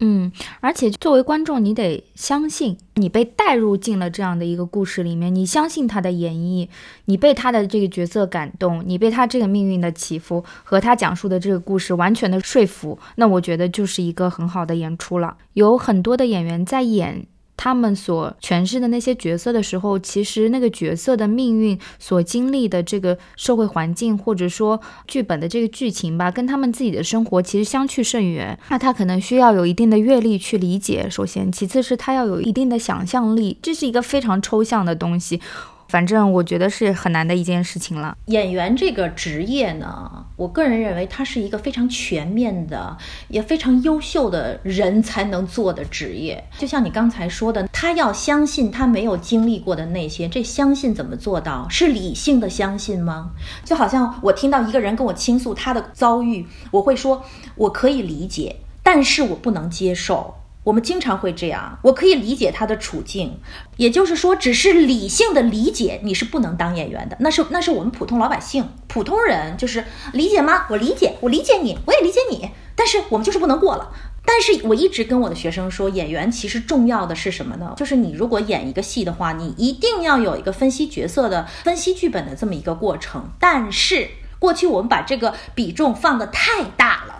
[0.00, 0.30] 嗯，
[0.60, 6.68] 而且作为观众，你得相信你被带入进了这样的一个故事里面，你相信他的演绎，
[7.06, 15.36] 你被他的这个角色感动，你被他这个命运的起伏和他讲述的这个故事完全的说服，那我觉得就是一个很好的演出了。
[15.54, 17.26] 有很多的演员在演
[17.58, 28.56] 他们所诠释的那些角色的时候，其实那个角色的命运所经历的这个社会环境，或者说剧本的这个剧情吧，跟他们自己的生活其实相去甚远。
[28.70, 35.40] 那他可能需要有一定的阅历去理解，首先，其次是他要有一定的想象力，这是一个非常抽象的东西。
[35.88, 38.16] 反正我觉得是很难的一件事情了。
[38.26, 42.96] 演员这个职业呢，我个人认为它是一个非常全面的，
[43.28, 46.44] 也非常优秀的人才能做的职业。
[46.58, 51.66] 就像你刚才说的，他要相信他没有经历过的那些，这相信怎么做到？
[51.70, 53.30] 是理性的相信吗？
[53.64, 57.24] 就好像我听到一个人跟我倾诉他的遭遇，我会说
[57.54, 60.34] 我可以理解，但是我不能接受。
[60.68, 63.40] 我们经常会这样，我可以理解他的处境，
[63.78, 67.16] 也就是说，只是理性的理解，你是不能当演员的。
[67.20, 70.66] 那是那是我们普通老百姓、普通人，就是理解吗？
[70.68, 73.90] 我理解，我理解你，我也理解你，但是我们就是不能过了。
[74.26, 77.72] 但是我一直跟我的学生说，演员其实重要的是什么呢？
[77.74, 83.30] 就是你如果演一个戏的话，你一定要有一个分析角色的、分析剧本的这么一个过程。
[83.40, 87.14] 但是过去我们把这个比重放得太大了。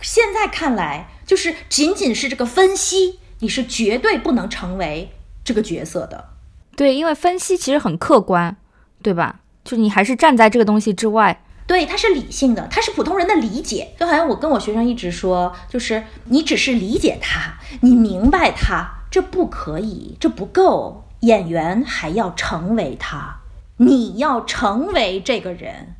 [0.00, 5.10] 现在看来，就是仅仅是这个分析，你是绝对不能成为
[5.42, 6.30] 这个角色的。
[6.76, 8.56] 对，因为分析其实很客观，
[9.02, 9.40] 对吧？
[9.64, 11.42] 就你还是站在这个东西之外。
[11.66, 13.94] 对，它是理性的，它是普通人的理解。
[13.98, 21.04] 就好像我跟我学生一直说，就是你只是理解他，你明白他，这不可以，这不够。
[21.20, 23.40] 演员还要成为他，
[23.78, 25.94] 你要成为这个人。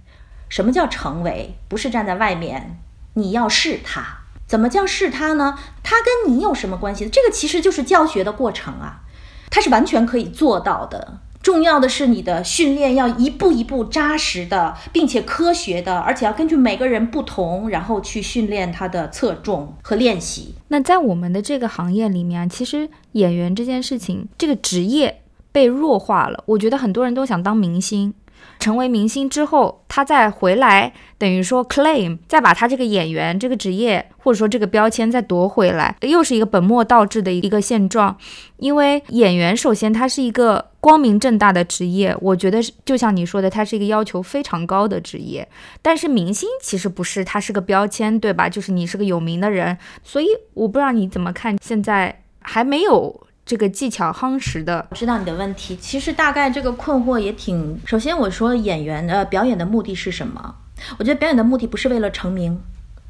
[0.51, 1.55] 什么叫成为？
[1.67, 2.79] 不是站在外面。
[3.15, 4.19] 你要是他，
[4.55, 5.59] 怎么叫是他呢？
[5.83, 7.09] 他跟你有什么关系？
[7.09, 9.01] 这个其实就是教学的过程啊，
[9.51, 11.19] 他是完全可以做到的。
[11.43, 20.55] 重要的是你的训练要一步一步扎实的，并且科学的，而且要根据每个人不同，然后去训练他的侧重和练习。
[20.69, 26.45] 那在我们的这个行业里面，其实演员这件事情，这个职业被弱化了。
[26.47, 28.15] 我觉得很多人都想当明星。
[28.59, 38.17] 成为明星之后，他再回来，等于说 claim，再把他这个演员这个职业或者说这个标签再夺回来，又是一个本末倒置的一个现状。
[38.57, 45.47] 因为演员首先他是一个光明正大的职业，我觉得就像你说的，他是一个要求非常高的职业。
[45.83, 48.49] 但是明星其实不是，他是个标签，对吧？
[48.49, 53.24] 就是你是个有名的人，所以我不知道你怎么看，现在还没有。
[53.47, 55.77] 这个技巧夯实的，知道你的问题。
[55.77, 57.79] 其实大概这个困惑也挺……
[57.85, 60.55] 首先我说演员呃表演的目的是什么？
[60.99, 62.59] 我觉得表演的目的不是为了成名，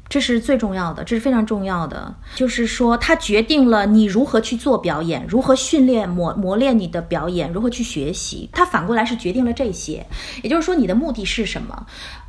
[0.09, 2.13] 这是最重要的，这是非常重要的。
[2.35, 8.49] 就是说，它决定了你如何去做表演，如何训练磨磨练你的表演，如何去学习。
[8.51, 10.05] 它反过来是决定了这些。
[10.43, 11.87] 也就是说，你的目的是什么？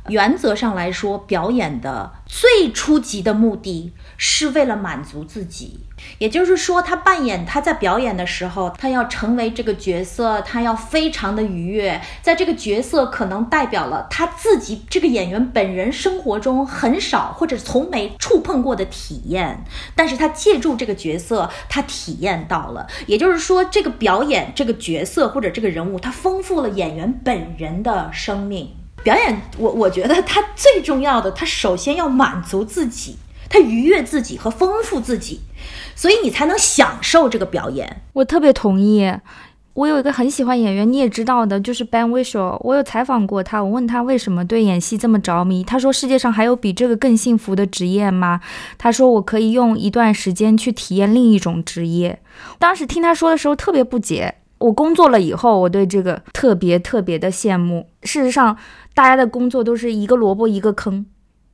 [0.09, 5.81] 原则上来说，表演的最初级的目的是为了满足自己。
[6.19, 11.99] 也就是说，他扮演他在表演的时候，他要成为这个角色，他要非常的愉悦。
[12.21, 19.63] 在这个角色可能代表了他自己这个演员本人生活中很少或者从没触碰过的体验，
[19.95, 22.87] 但是他借助这个角色，他体验到了。
[23.07, 28.69] 也就是说，这个表演这个角色或者这个人物，他丰富了演员本人的生命。
[29.07, 33.15] 表演，我我觉得他最重要的，他首先要满足自己，
[33.49, 35.39] 他愉悦自己和丰富自己。
[35.95, 38.01] 所以你才能享受这个表演。
[38.11, 39.09] 我特别同意。
[39.75, 42.57] 我有一个很喜欢演员，你也知道的，就是 Ben Whishaw。
[42.61, 45.63] 我有采访过他，我问他为什么对演戏这么着迷。
[45.63, 48.41] 他说：“世界上还有比这个更幸福的职业吗？”
[48.77, 52.19] 他说：“我可以用一段时间去体验另一种职业。”
[52.59, 54.35] 当时听他说的时候特别不解。
[54.59, 57.87] 我工作了以后，我对这个特别特别的羡慕。
[58.01, 58.57] 事实上，
[58.97, 61.05] 大家的工作都是一个萝卜一个坑，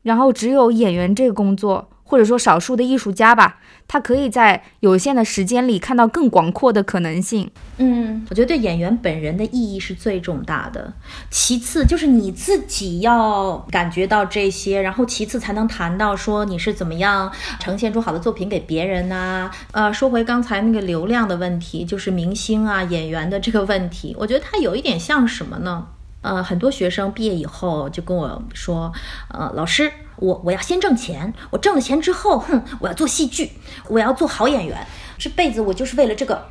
[0.01, 1.89] 然后只有演员这个工作。
[2.05, 7.49] 或者说少数的艺术家吧，他可以在有限的时间里看到更广阔的可能性。
[7.77, 10.93] 嗯，我觉得对演员本人的意义是最重大的。
[11.31, 19.49] 其次就是你自己要感觉到这些，然后其次才能谈到说你是怎么样呈现出好的作品给别人呐。
[19.71, 25.87] 呃，说回刚才那个流量的问题，就是明星啊演员的这个问题，我觉得它有一点像什么呢？
[26.23, 28.91] 呃，很多学生毕业以后就跟我说，
[29.29, 33.51] 呃，老师，我我要先挣钱，我挣了钱之后，哼，我要做戏剧，
[33.89, 34.87] 我要做好演员，
[35.19, 36.43] 这辈子我就是为了这个。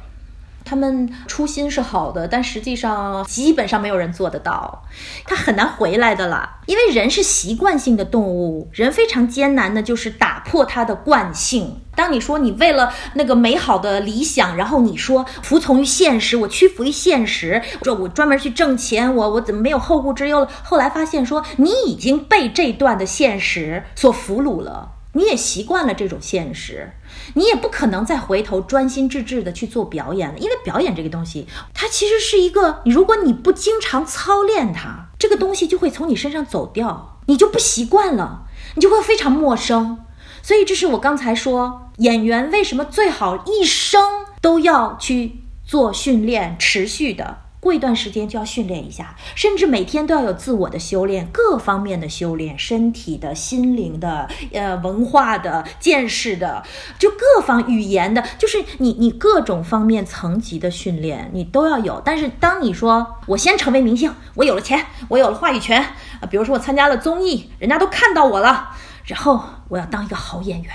[0.64, 4.84] 他们初心是好的，但实际上基本上没有人做得到，
[5.24, 6.60] 他很难回来的啦。
[6.66, 11.80] 因为人是习惯性的动物，人非常艰难的就是打破他的惯性。
[11.94, 20.48] 当你说你为了那个美好的理想，然后你说服从于现实，我屈服于现实，说我专门去挣钱，我我怎么没有后顾之忧了？
[20.62, 24.92] 后来发现说你已经被这段的现实所俘虏了。
[25.14, 26.90] 你也习惯了这种现实，
[27.34, 39.98] 你也不可能再回头专心致志的去做表演了，因为表演这个东西，它其实是一个，如果你不经常操练它，这个东西就会从你身上走掉，你就不习惯了，你就会非常陌生。
[40.42, 44.02] 所以这是我刚才说，演员为什么最好一生
[44.40, 47.38] 都要去做训练，持续的。
[47.62, 56.64] 过一段时间就要训练一下，甚至每天都要有自我的修炼，各方面的修炼，身体的、心灵的、呃，文化的、见识的，
[56.98, 62.02] 就各方语言的，就是你你各种方面层级的训练，你都要有。
[62.04, 65.80] 但是当你说我先成为明星，我有了钱，我有了话语权
[66.20, 68.70] 啊，比如说我参加了综艺，人家都看到我了，
[69.04, 70.72] 然后我要当一个好演员。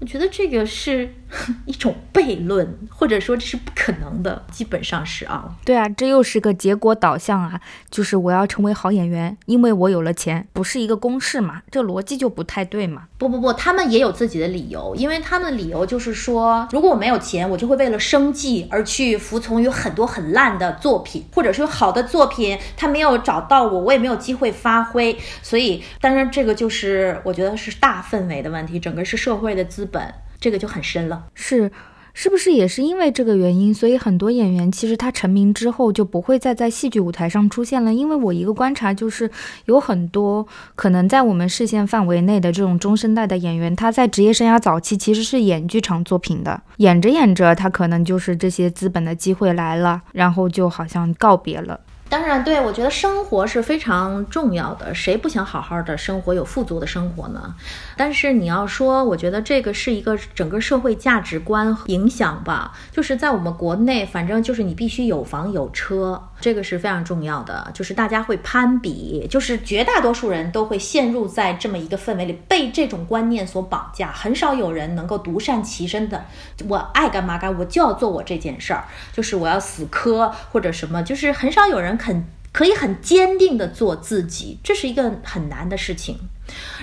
[0.00, 1.14] 我觉得这个是
[1.66, 5.54] 一种悖论，或者说这是不可能的，基本上是啊。
[5.64, 7.60] 对啊，这又是个结果导向啊，
[7.90, 11.62] 就是我要成为好演员，因为我有了钱，不是一个公式嘛？
[11.70, 13.04] 这逻辑就不太对嘛？
[13.18, 25.16] 不不不，他们也有自己的理由，因为他们的理由就是说，如果我没有钱，我就会为了生计而去服从于很多很烂的作品，或者说好的作品他没有找到我，我也没有机会发挥。
[25.42, 29.82] 所以，当然这个就是我觉得是大氛围的问题，整个是社会的资。
[29.92, 31.70] 本这个就很深了，是，
[32.14, 37.94] 是不是也是因为这个原因，所以很多演员其实他成名之后就不会再在戏剧舞台上出现了？
[37.94, 39.30] 因为我一个观察就是，
[39.66, 51.78] 有很多可能在我们视线范围内的这种中生代的演员，他在职业生涯早期其实是演剧场作品的，演着演着，他可能就是这些资本的机会来了，然后就好像告别了。
[52.08, 57.54] 当然，对我觉得生活是非常重要的，谁不想好好的生活，有富足的生活呢？
[58.02, 76.24] 但是你要说，我觉得这个是一个整个社会价值观影响吧，就是在我们国内，反正就是你必须有房有车，这个是非常重要的，就是大家会攀比，就是绝大多数人都会陷入在这么一个氛围里，被这种观念所绑架，很少有人能够独善其身的，
[76.66, 78.82] 我爱干嘛干，我就要做我这件事儿，
[79.12, 81.96] 就是我要死磕或者什么，就是很少有人。
[81.96, 86.18] 肯可以很坚定的做自己，这是一个很难的事情。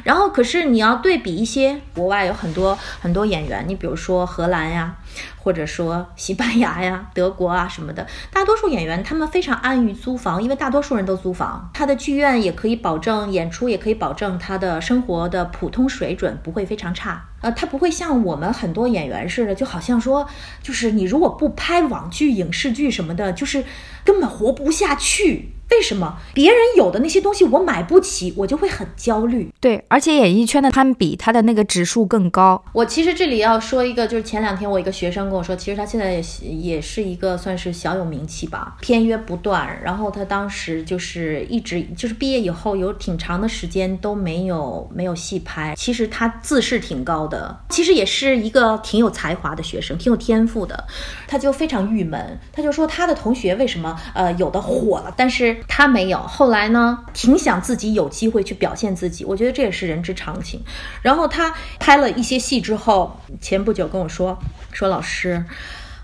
[0.03, 4.95] 然后，可是你要对比一些国外有很多很多演员，你比如说荷兰呀，
[5.37, 17.25] 或者说西班牙呀、德国啊什么的，大多数演员他们非常安于租房，因为大多数人都租房，他的剧院也可以保证演出，也可以保证他的生活的普通水准不会非常差。
[17.41, 20.27] 呃，他不会像我们很多演员似的，就好像说，
[20.61, 23.63] 就是你如果不拍网剧、影视剧什么的，就是
[24.03, 25.53] 根本活不下去。
[25.71, 29.53] 为什么别人有的那些东西我买不起，我就会很焦虑？
[29.61, 32.61] 对，而且演艺圈的攀比，它的那个指数更高。
[32.73, 36.21] 我其实这里要说一个，就是前两天我一个学生跟我说，其实他现在也
[36.51, 39.79] 也是一个算是小有名气吧，片约不断。
[39.81, 45.73] 然后他当时就是一直就是毕业以后有挺长的时间都没有没有戏拍。
[45.77, 50.85] 其实他自视挺高的，其实也是一个挺有才华的学生，挺有天赋的。
[51.25, 55.57] 他就非常郁闷，他就说他的同学为什么呃有的火了，但是。
[55.69, 60.61] 他没有，后来呢，挺想自己有机会去表现自己，我觉得这也是人之常情。
[61.01, 64.37] 然后他拍了一些戏之后，前不久跟我说，
[64.73, 65.43] 说老师。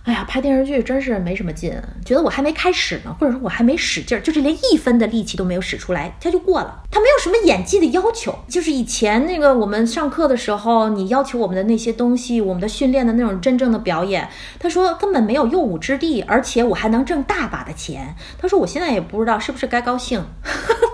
[0.06, 1.74] 哎呀，拍电视剧真是没什么劲，
[2.06, 6.84] 觉得我还没开始呢，或者说我还没使劲儿，就是连一分的力气都没有使出来，他就过了。
[6.92, 14.30] 他没有什么演技的要求，就是以前那个我们上课的时候，你要求我们的那些东西，我们的训练的那种真正的表演，
[14.60, 18.16] 他说根本没有用武之地，而且我还能挣大把的钱。
[18.38, 20.24] 他说我现在也不知道是不是该高兴，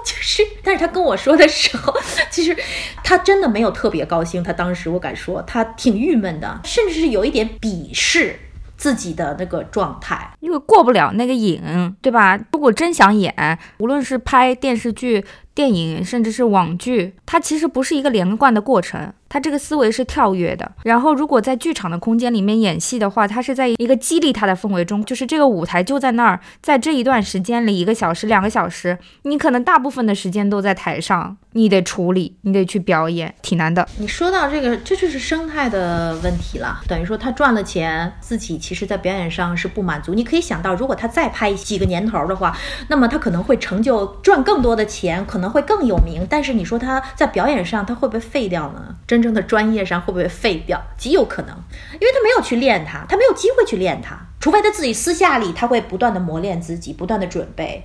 [0.06, 1.94] 就是，但是他跟我说的时候，
[2.30, 2.56] 其实
[3.04, 8.40] 他真的没有特别高兴，他当时我敢说他挺郁闷的，甚至是有一点鄙视。
[8.82, 11.62] 自己的那个状态，因为过不了那个瘾，
[12.02, 12.36] 对吧？
[12.52, 15.24] 如果真想演，无论是拍电视剧。
[15.54, 20.70] 电影甚至是网剧，它其实不是一个连贯的过程，他这个思维是跳跃的。
[20.84, 33.88] 然后，如果在剧场的空间里面演戏的话，他是在一个激励他的氛围中，就是这个舞台就在那儿，在这一段时间里，一个小时、两个小时，你可能大部分的时间都在台上，你得处理，你得去表演，挺难的。
[34.00, 36.82] 你说到这个，这就是生态的问题了。
[36.88, 40.16] 等于说他赚了钱，自己其实在表演上是不满足。
[40.16, 42.58] 你可以想到，如果他再拍几个年头的话，
[42.88, 45.52] 那么他可能会成就赚更多的钱，可能。
[45.52, 48.96] 会更有名，但是你说他在表演上他会不会废掉呢？
[49.06, 50.82] 真正的专业上会不会废掉？
[50.98, 51.56] 极有可能，
[51.94, 57.84] 因为他没有去练他，他没有机会去练他，除非他自己私下里他会不断的磨练自己，不断的准备，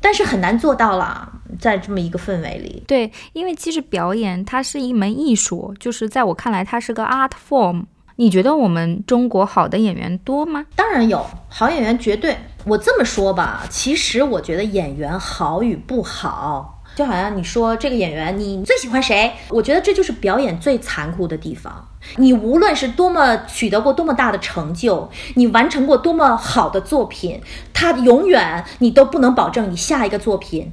[0.00, 2.84] 但是很难做到了，在这么一个氛围里。
[2.86, 7.84] 对，因为其实表演它是一门艺术，就是在我看来它是个 art form。
[8.18, 10.64] 你觉得我们中国好的演员多吗？
[10.74, 12.34] 当然有，好演员绝对。
[12.64, 19.30] 我这么说吧，其实我觉得演员好与不好，就好像你说这个演员你最喜欢谁？
[19.50, 21.86] 我觉得这就是表演最残酷的地方。
[22.16, 27.42] 你无论是多么取得过多么大的成就，你完成过多么好的作品，
[27.74, 30.72] 它永远你都不能保证你下一个作品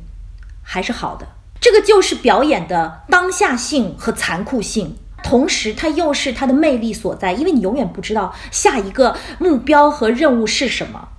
[0.64, 1.28] 还是好的。
[1.60, 11.10] 这个就是表演的当下性和残酷性，同时它又是它的魅力所在，因为你永远不知道下一个目标和任务是什么，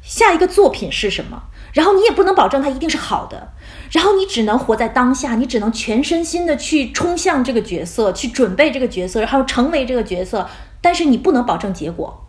[0.00, 1.42] 下一个作品是什么。
[1.74, 3.52] 然后你也不能保证它一定是好的，
[3.90, 10.48] 然后你只能活在当下，你只能全身心的去冲向这个角色，去准备这个角色，然后成为这个角色。
[10.80, 12.26] 但是你不能保证结果，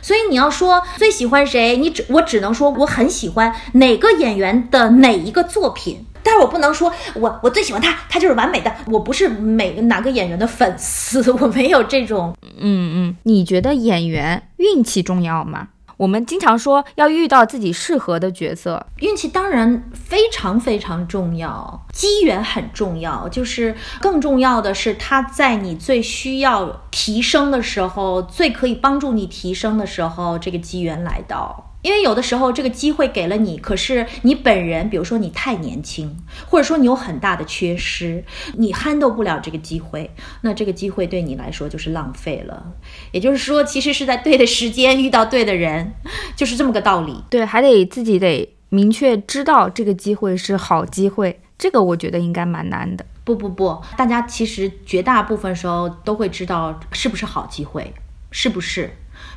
[0.00, 8.72] 所以你要说最喜欢谁，你只我只能说我很喜欢哪个演员的哪一个作品，但是我不能说我我最喜欢他，他就是完美的。
[8.86, 12.36] 我不是每哪个演员的粉丝，我没有这种。
[12.58, 15.68] 嗯嗯，你觉得演员运气重要吗？
[15.96, 31.72] 我们经常说要遇到自己适合的角色，运气当然非常非常重要，机缘很重要，就是更重要的是它在你最需要提升的时候，最可以帮助你提升的时候，这个机缘来到。
[31.86, 38.24] 因为有的时候这个机会给了你，可是你本人，比如说你太年轻，或者说你有很大的缺失，
[38.54, 40.10] 你 handle 不了这个机会，
[40.40, 42.72] 那这个机会对你来说就是浪费了。
[43.12, 45.92] 也就是说，其实是在对的时间遇到对的人，
[46.34, 47.22] 就是这么个道理。
[47.30, 53.06] 对，还得自己得明确知道这个机会是好机会，这个我觉得应该蛮难的。
[53.22, 57.94] 不不不，大家其实绝大部分时候都会知道是不是好机会，
[58.32, 58.90] 是不是？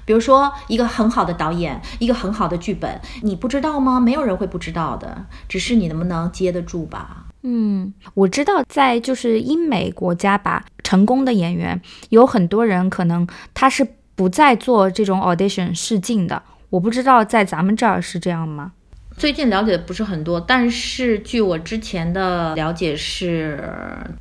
[0.09, 3.99] 比如说，一个很好的导演，一个很好的剧本，你不知道吗？
[3.99, 7.27] 没有人会不知道的，只是你能不能接得住吧。
[7.43, 11.79] 嗯，我知道，在就是英美国家吧，成功的演员
[12.09, 16.41] 有很多人，可能他是不再做这种 audition 试镜的。
[16.71, 18.71] 我不知道在咱们这儿是这样吗？
[19.19, 23.61] 最近了解的不是很多，但是据我之前的了解是，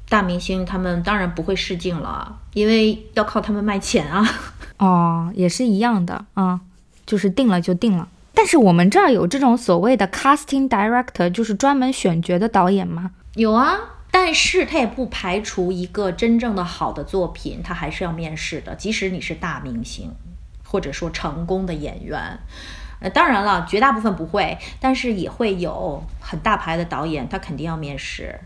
[0.09, 4.29] 大明星他们当然不会试镜了，因为要靠他们卖钱啊。
[4.79, 6.59] 哦，也是一样的啊，
[7.07, 8.09] 就是定了就定了。
[8.35, 13.13] 但是我们这儿有这种所谓的 casting director，就是专门选角的导演吗？
[13.37, 13.79] 有啊，
[14.11, 20.11] 但是他也不排除一个真正的好的作品，他还是要面试的，即使你是大明星，
[20.65, 22.41] 或者说成功的演员。
[23.01, 28.39] 呃，当然了，绝大部分不会，但是也会有很大牌的导演，他肯定要面试。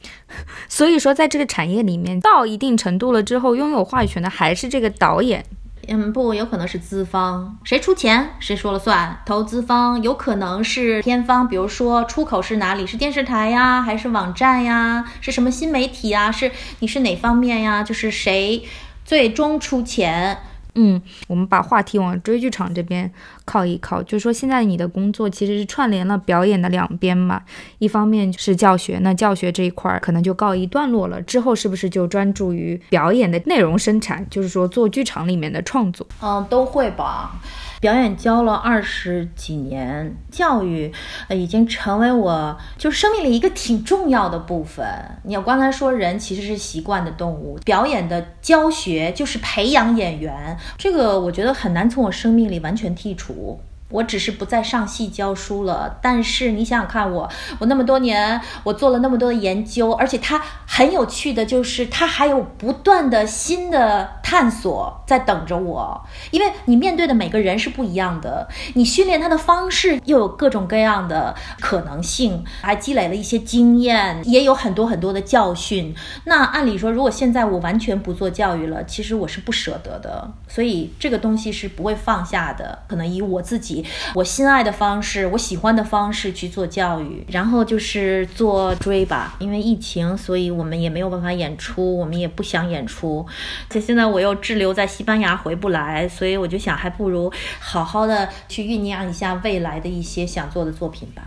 [0.68, 5.44] 所以说，在这个产业里面，到一定程度了之后，拥有话语权的还是这个导演。
[5.90, 9.22] 嗯，不，有可能是资方，谁出钱谁说了算。
[9.24, 16.30] 投资方有可能是片方，比如说出口是哪里，是电视台呀，还是网站呀，是什么新媒体啊？
[16.30, 17.82] 是你是哪方面呀？
[17.82, 18.62] 就是谁
[19.06, 20.36] 最终出钱。
[20.74, 23.10] 嗯，我们把话题往追剧场这边
[23.48, 27.40] 靠一靠，就是说现在你的工作其实是串联了表演的两边嘛，
[27.78, 36.06] 一方面是教学，那教学这一块儿可能就告一段落了，之后是不是就专注于表演的内容生产，就是说做剧场里面的创作？
[36.20, 37.40] 嗯，都会吧。
[37.80, 40.92] 表演教了二十几年，教育，
[41.28, 44.84] 呃，已经成为我就是生命里一个挺重要的部分。
[45.22, 53.37] 你要刚才说人其实是习惯的动物，表演的教学就是培养演员，这个我觉得很难从我生命里完全剔除。
[53.40, 53.67] war.
[53.90, 57.28] 我只是不再上戏教书了，但是你想想看，我
[57.58, 65.98] 我那么多年，我做了那么多的研究，而且它很有趣的就是，它还有不断的新的探索在等着我。
[66.30, 75.94] 因为你面对的每个人是不一样的，你训练他的方式又有各种各样的可能性，还积累了一些经验，也有很多很多的教训。
[76.24, 82.80] 那按理说，如果现在我完全不做教育了，其实我是不舍得的，所以这个东西是不会放下的。
[82.86, 83.77] 可能以我自己。
[84.14, 89.36] 我心爱的方式，我喜欢的方式去做教育，然后就是做追吧。
[89.38, 93.26] 因为疫情，所以我们也没有办法演出，我们也不想演出。
[93.70, 101.22] 且现在我又滞留在西班牙，回不来，所以我就想，还不如好好的去酝酿一下未来的一些想做的作品吧。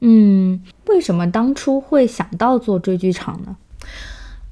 [0.00, 3.56] 嗯，为什么当初会想到做追剧场呢？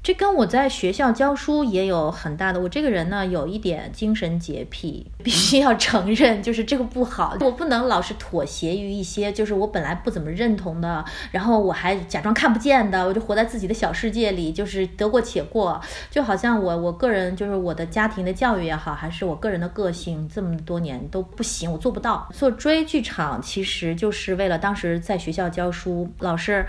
[0.03, 2.59] 这跟我在学校教书也有很大的。
[2.59, 7.37] 我这个人呢，有一点精神洁癖，必须要承认，就是这个不好。
[7.41, 15.79] 我不能老是妥协于一些，就是我本来不怎么认同的，然后我还假装看不见的，我就活在自己的小世界里，就是得过且过。
[16.09, 22.27] 就好像我我个人，就是我的家庭的教育也好，还是我个人的个性，这么多年都不行，我做不到。
[22.33, 26.65] 做追剧场其实就是为了当时在学校教书，老师。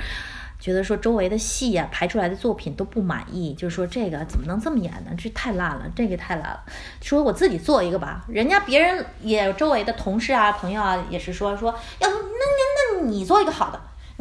[0.62, 5.10] 觉得说周围的戏呀排出来的作品都不满意，就是说这个怎么能这么演呢？
[5.18, 6.62] 这太烂了，这个太烂了。
[7.00, 13.80] 说我自己做一个吧，人家别人也周围的同事啊、朋友啊也是说说要不那那那你做一个好的，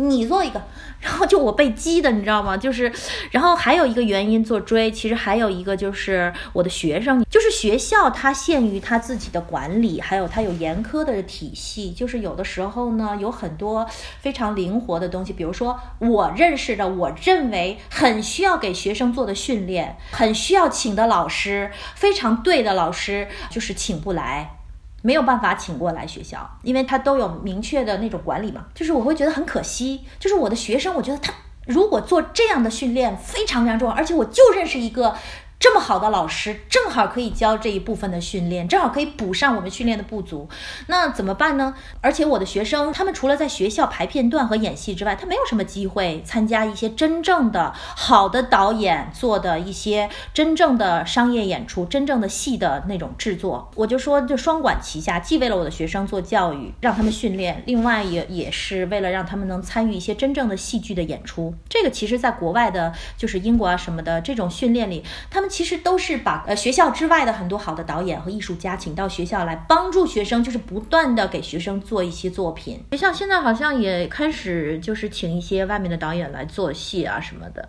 [0.10, 0.62] 你做一个。
[1.02, 2.56] 然后就我被激的，你知道吗？
[2.56, 2.92] 就是，
[3.32, 13.84] 然后还有一个原因做追，其实还有一个就是我的学生，就是学校它限于它自己的管理，还有它有严苛的体系，就是有的时候呢有很多
[14.20, 24.61] 非常灵活的东西，比如说我认识的，我认为很需要给学生做的训练，很需要请的老师，非常对的老师，就是请不来。
[25.02, 28.66] 没有办法请过来学校，因为他都有明确的那种管理嘛。
[28.74, 31.34] 就是我会觉得很可惜，就是我的学生，我觉得他
[31.66, 35.16] 如果做这样的训练非常非常重要，而且我就认识一个。
[35.62, 40.50] 这么好的老师，正好可以教这一部分的训练，正好可以补上我们训练的不足。
[40.88, 41.76] 那怎么办呢？
[42.02, 53.70] 而且我的学生，他们除了在学校排片段和演戏之外，他没有什么机会参加一些真正的好的导演做的一些真正的商业演出、真正的戏的那种制作。
[53.76, 61.54] 我就说，就双管齐下，既为了我的学生做教育，让他们训练，另外也也是为了让他们能参与一些真正的戏剧的演出。
[61.70, 65.51] 这个其实在国外的，就是英国啊什么的这种训练里，他们。
[65.52, 72.82] 其实都是把呃学校之外的很多好的导演和艺术家请到学校来帮助学生，就是不断的给学生做一些作品。
[72.92, 77.68] 学校现在好像也开始就是请一些外面的导演来做戏啊什么的。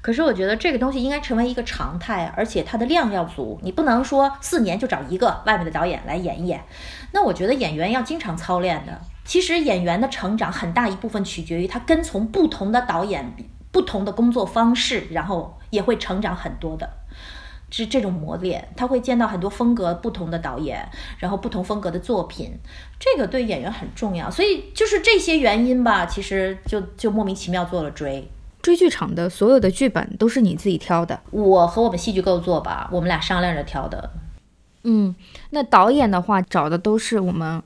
[0.00, 3.58] 可是我觉得这个东西应该成为一个常态，而且它的量要足。
[3.62, 6.62] 你不能说四年就找一个外面的导演来演一演。
[7.10, 9.00] 那我觉得演员要经常操练的。
[9.24, 13.34] 其实演员的成长很大一部分取决于他跟从不同的导演、
[13.72, 16.88] 不同的工作方式，然后也会成长很多的。
[17.76, 22.52] 是这种磨练，他会见到很多风格不同的导演，然后不同风格的作品，
[23.00, 24.30] 这个对演员很重要。
[24.30, 28.30] 所以就是这些原因吧，其实就就莫名其妙做了追
[28.62, 34.08] 追剧场的所有的剧本都是你自己挑的，我和我们戏剧构作吧，我们俩商量着挑的。
[34.84, 35.12] 嗯，
[35.50, 37.60] 那导演的话找的都是我们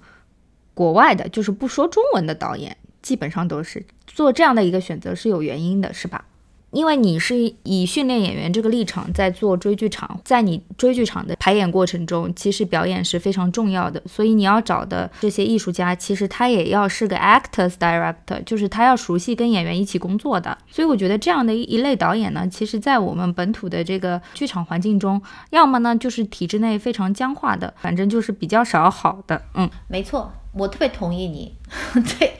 [0.73, 6.25] 国外的，就是不说中文的导演，基本上都是做这样的一个选择是有原因的，是吧？
[6.71, 14.03] 因为你是以训练演员这个立场在做追剧场，在你追剧场的排演过程中，其实表演是非常重要的。
[14.07, 20.57] 所以你要找的这些艺术家，其实他也要是个 actors director，就是他要熟悉跟演员一起工作的。
[20.71, 29.41] 所以我觉得这样的一一类导演呢，其实在我们本土的这个剧场环境中，要么呢就是体制内非常僵化的，反正就是比较少好的。
[29.55, 31.55] 嗯，没错，我特别同意你。
[32.19, 32.33] 对。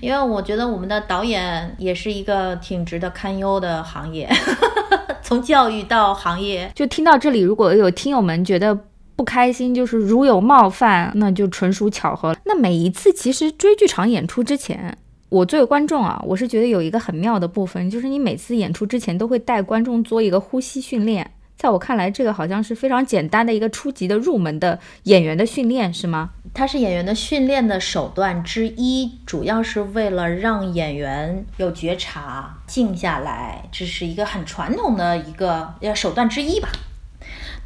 [0.00, 4.28] 因为我觉得我们的导演也是一个挺值得堪忧的行业，
[5.22, 6.70] 从教育到行业。
[6.74, 8.78] 就听到这里，如果有听友们觉得
[9.14, 12.36] 不开心，就是如有冒犯，那就纯属巧合。
[12.44, 14.96] 那每一次其实追剧场演出之前，
[15.30, 21.30] 我作为观众啊，我是觉得有一个很妙的部分，就是你每次演出之前都会带观众做一个呼吸训练。
[21.56, 26.32] 在我看来，这个好像是非常简单的一个初级的入门的演员的训练，是吗？
[26.56, 36.70] 它是演员的训练的手段之一，主要是为了让演员有觉察、静下来，这是一个很传统的一个呃手段之一吧。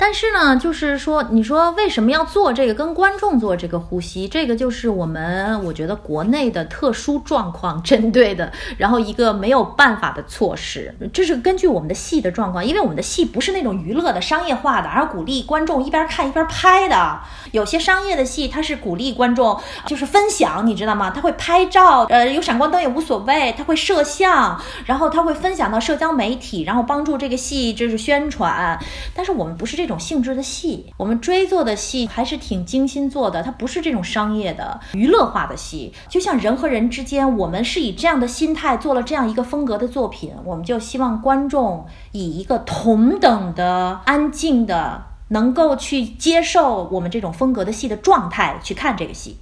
[0.03, 4.27] 但是呢，就是说，你说为什么要做这个跟观众做这个呼吸？
[4.27, 10.97] 这个就是我们我觉得国内的特殊状况针对的，然后一个没有办法的措施。
[11.13, 17.21] 这是根据我们的戏的状况，因为我们的戏不是那种娱乐的、商业化的，而鼓励观众一边看一边拍的。
[17.53, 21.11] 有些商业的戏，它是鼓励观众就是分享，你知道吗？
[21.11, 28.79] 他会拍照，呃，有闪光灯也无所谓，他会摄像，然后他会分享到社交媒体，然后帮助这个戏就是宣传。
[29.15, 29.90] 但是我们不是这。
[29.91, 35.93] 种性质的戏，我们追做的戏还是挺精心做的，它不是这种商业的娱乐化的戏。
[36.09, 49.37] 就像人和人之间，我们是以这样的心态做了这样一个风格的作品，我们就希望观众以一个同等的、安静的，能够去接受我们这种风格的戏的状态去看这个戏。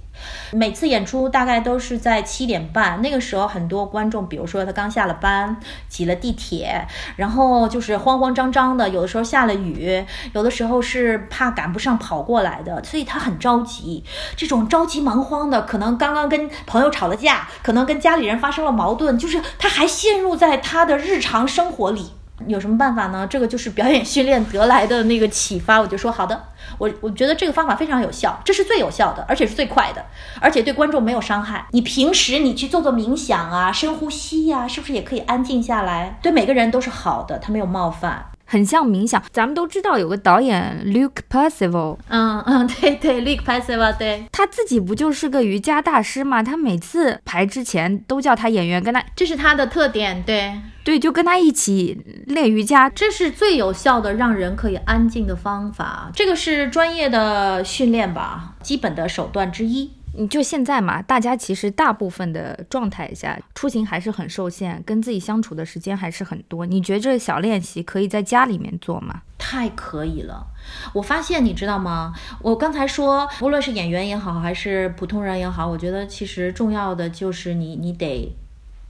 [0.51, 5.55] 每次演出大概都是在七点半，那个时候很多观众，比如说他刚下了班，
[5.87, 10.03] 挤了地铁，然后就是慌慌张张的，有的时候下了雨，
[10.33, 14.03] 有的时候是怕赶不上跑过来的，所以他很着急。
[14.35, 22.11] 这种着急忙慌的，可能刚刚跟朋友吵了架，可能跟家里人发生了矛盾，就是他还陷入在他的日常生活里。
[22.47, 23.27] 有什么办法呢？
[23.27, 25.79] 这个就是表演训练得来的那个启发。
[25.79, 26.41] 我就说好的，
[26.77, 30.05] 我我觉得这个方法非常有效，这是最有效的，而且是最快的，
[30.39, 31.65] 而且对观众没有伤害。
[31.71, 36.17] 你平时你去做做冥想啊，深呼吸呀，是不是也可以安静下来？
[36.21, 38.28] 对每个人都是好的，他没有冒犯。
[38.49, 46.41] 很像冥想，咱们都知道有个导演 Luke Percival，嗯嗯，对对，Luke Percival，对他自己不就是个瑜伽大师吗？
[46.41, 59.91] 他每次排之前都叫他演员跟他，这是他的特点，对对，就跟他一起练瑜伽，这是最有效的让人可以安静的方法，这个是专业的训练吧，基本的手段之一。
[60.15, 66.65] 你就现在嘛，大家其实大部分的状态下出行还是很受限，跟自己相处的时间还是很多。
[66.65, 69.21] 你觉得这小练习可以在家里面做吗？
[69.37, 70.47] 太可以了！
[70.93, 72.13] 我发现你知道吗？
[72.41, 78.35] 我刚才说，无论是演员也好，还是普通人也好，我觉得其实重要的就是你，你得。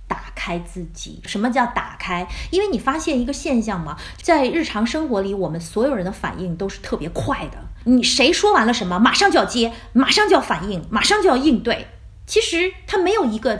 [0.10, 2.28] 打开自己，什么叫打开？
[2.50, 7.60] 因为你发现一个现象嘛，在日常生活里，我们所有人的反应都是特别快的。
[7.86, 11.88] 你谁说完了什么，马上就要接，马上就要反应，马上就要应对。
[12.26, 13.58] 其实他没有一个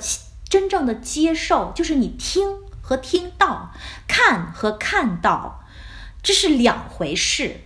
[0.50, 3.72] 真正的接受，就是你听和听到，
[4.08, 5.64] 看和看到，
[6.22, 7.62] 这是两回事。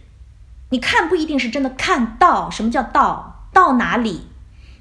[0.69, 3.47] 你看不一定是真的看到，什么叫到？
[3.53, 4.27] 到哪里？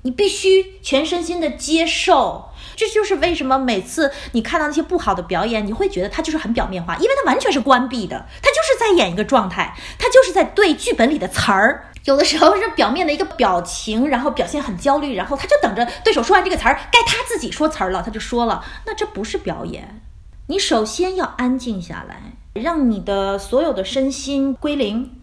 [0.02, 2.51] 你必须全身心的接受。
[2.76, 11.88] 这就是为什么每次你看到那些不好的表演，你会觉得它就是很表面化，因为它完全是关闭的，它就是在演一个状态，它就是在对剧本里的词儿。
[12.04, 18.64] 有的时候是表面的一个表情，然后表现很焦虑，然后他就等着对手说完这个词儿，该他自己说词儿了，他就说了。
[18.86, 20.02] 那这不是表演，
[20.48, 25.20] 你首先要安静下来，让你的所有的身心归零、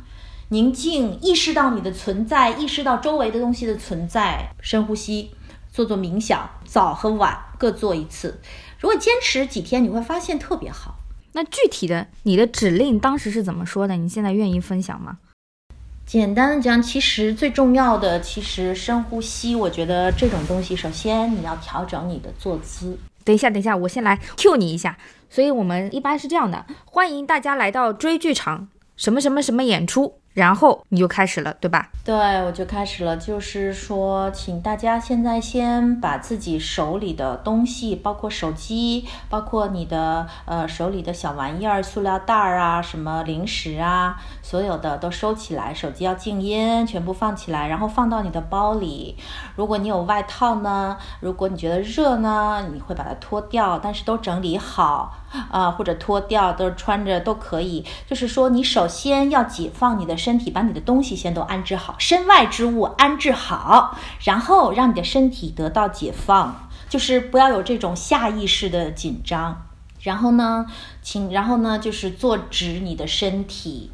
[0.47, 5.31] 宁静，意识到你的存在，意识到周围的东西的存在，深呼吸。
[5.79, 8.37] 做做冥想，早和晚各做一次。
[8.79, 10.95] 如果坚持几天，你会发现特别好。
[11.31, 13.95] 那具体的，你的指令当时是怎么说的？
[13.95, 15.19] 你现在愿意分享吗？
[16.05, 19.55] 简单的讲，其实最重要的，其实深呼吸。
[19.55, 22.99] 我觉得这种东西，首先你要调整你的坐姿。
[23.23, 24.97] 等一下，等一下，我先来 Q 你一下。
[25.29, 28.67] 所以我们一般是这样的：欢迎大家来到追剧场，
[28.97, 30.15] 什么什么什么演出。
[30.39, 31.89] 然后你就开始了，对吧？
[32.05, 32.15] 对，
[32.45, 33.17] 我就开始了。
[33.17, 45.73] 就是说，请大家现在先把自己手里的东西，包括手机，包括你的呃手里的小玩意儿，塑料袋儿啊，什么零食啊，所有的都收起来。
[45.73, 49.17] 手机要静音，全部放起来，然后放到你的包里。
[49.57, 55.17] 如果你有外套呢，如果你觉得热呢，你会把它脱掉，但是都整理好。
[55.51, 57.85] 啊，或者脱掉，都穿着都可以。
[58.07, 69.65] 就是说，你首先要解放你的身身体，把你的东西先都安置好，身外之物安置好，然后让你的身体得到解放，就是不要有这种下意识的紧张。
[70.01, 70.67] 然后呢，
[71.01, 73.89] 请，然后呢，就是坐直你的身体，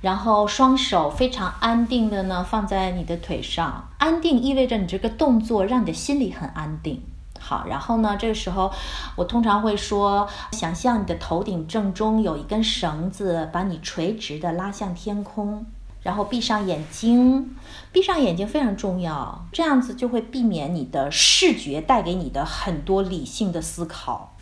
[0.00, 3.88] 然后双手非常安定的呢放在你的腿上。
[3.98, 7.02] 安定意味着你这个动作让你的心里很安定。
[7.44, 8.16] 好，然后呢？
[8.16, 8.72] 这个时候，
[9.16, 15.66] 我通常会说，想象你的头顶正中有一根绳子，把你垂直的拉向天空，
[16.02, 17.56] 然后闭上眼睛，
[17.90, 24.36] 闭上眼睛非常重要，这样子就会避免你的视觉带给你的很多理性的思考，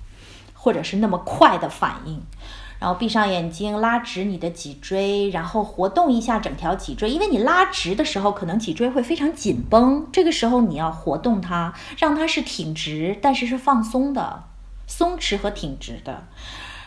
[0.53, 2.23] 或者是那么快的反应。
[2.81, 7.11] 然后闭上眼睛，拉直你的脊椎，然后活动一下整条脊椎。
[7.11, 14.45] 因为你拉直的时候，可能脊椎会非常紧绷，这个时候你要活动它，让它是挺直，但是是放松的，
[14.87, 16.25] 松弛和挺直的。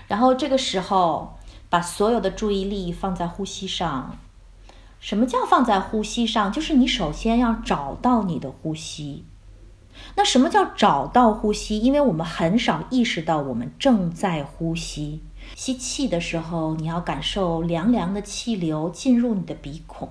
[0.08, 1.38] 然后这个时候，
[1.70, 4.18] 把所有的注意力放在呼吸上。
[5.00, 6.52] 什么叫放在呼吸上？
[6.52, 9.26] 就是你首先要找到你的呼吸。
[10.16, 11.80] 那什么叫找到呼吸？
[11.80, 15.22] 因为我们很少意识到我们正在呼吸。
[15.56, 20.10] 吸气的时候，你要感受凉凉的气流进入你的鼻孔，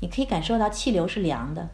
[0.00, 1.68] 你可以感受到气流是凉的。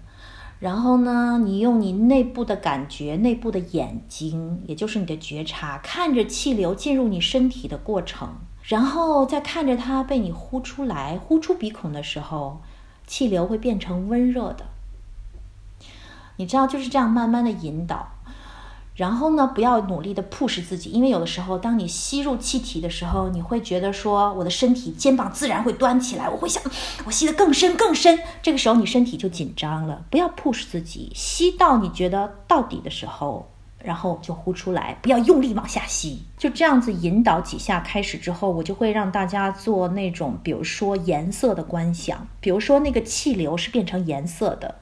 [0.61, 11.18] 然后呢，你用你内部的感觉、内部的眼睛，也就是你的觉察，看着气流进入你身体的过程，然后再看着它被你呼出来。
[11.18, 12.61] 呼出鼻孔的时候，
[13.07, 14.66] 气流会变成温热的。
[16.37, 18.14] 你知道，就是这样慢慢的引导。
[18.95, 26.62] 然后呢，不要努力的 push 自己，因为有的时候，当你吸入气体的时候，你会觉得说，我的身体肩膀自然会端起来，我会想，
[27.05, 30.05] 我吸得更深更深，这个时候你身体就紧张了。
[30.11, 44.76] 不要 push 自己，吸到你觉得到底的时候，然后就呼出来，不要用力往下吸，就这样子引导几下开始之后，我就会让大家做那种，比如说颜色的观想，比如说那个气流是变成颜色的。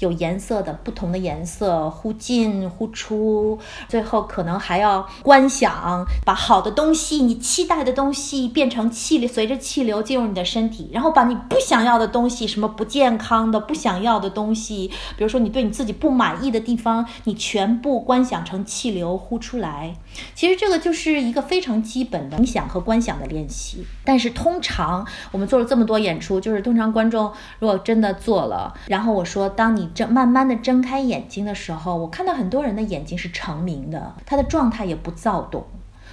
[0.00, 19.96] 有颜色的不同的颜色，呼进呼出，最后可能还要观想，把好的东西、你期待的东西变成气流，随着气流进入你的身体，然后把你不想要的东西，什么不健康的、不想要的东西，比如说你对你自己不满意的地方，你全部观想成气流呼出来。
[20.34, 23.86] 其实这个就是一个非常基本的冥想和观想的练习。
[24.04, 29.84] 但是通常我们做了这么多演出，就是通常观众如果真的做了，然后我说当你。
[29.94, 35.64] 睁慢慢的睁开眼睛的时候，我看到很多人的眼睛是成明的，他的状态也不躁动，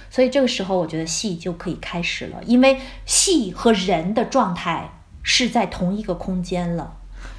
[0.08, 4.92] 所以这个时候我觉得戏就可以开始了，因为戏和人的状态
[5.22, 6.94] 是在同一个空间了，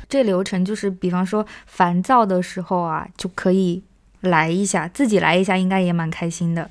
[0.09, 3.84] 这流程就是，比方说烦躁的时候啊，就可以
[4.24, 6.69] 来一下，自己来一下，应该也蛮开心的。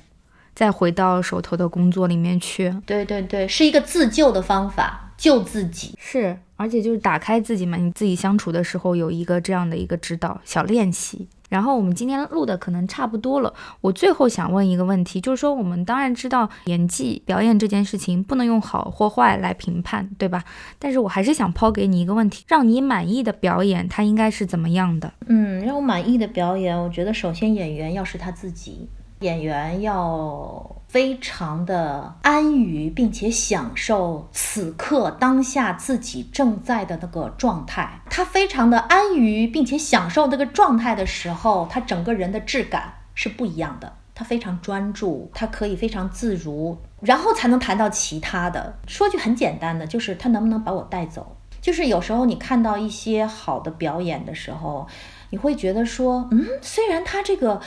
[0.55, 2.75] 再回到手头的工作里面去。
[2.85, 5.95] 对对对，是一个自救的方法，救自己。
[5.99, 11.27] 是，而且就是打开自己嘛，你自己相处的时候有一个这样的一个指导小练习。
[11.53, 20.43] 然后我们今天录的可能差不多了，我最后想问一个问题，就是说我们当然知道演技表演这件事情不能用好或坏来评判，对吧？
[20.79, 25.13] 但是我还是想抛给你一个问题，让你满意的表演它应该是怎么样的？
[25.27, 28.89] 嗯，让我满意的表演，我觉得首先演员要是他自己。
[29.23, 38.01] 演员要非常的安于，并且享受此刻当下自己正在的那个状态。
[38.09, 43.91] 他非常的安于，并且享受那个状态的时候，他整个人的质感是不一样的。
[44.13, 48.77] 他非常专注，他可以非常自如，然后才能谈到其他的。
[48.87, 51.35] 说句很简单的，就是他能不能把我带走？
[51.59, 54.85] 就是有时候你看到一些好的表演的时候，
[55.31, 57.59] 你会觉得说，嗯，虽然他这个。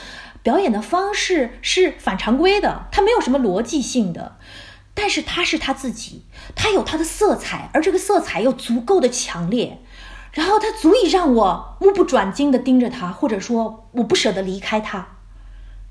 [0.47, 4.37] 表演的方式是反常规的，它没有什么逻辑性的，
[4.93, 6.23] 但是他是他自己，
[6.55, 9.81] 他有他的色彩，而这个色彩又足够的强烈，
[10.31, 15.17] 然后他足以让我目不转睛的盯着他，或者说我不舍得离开他，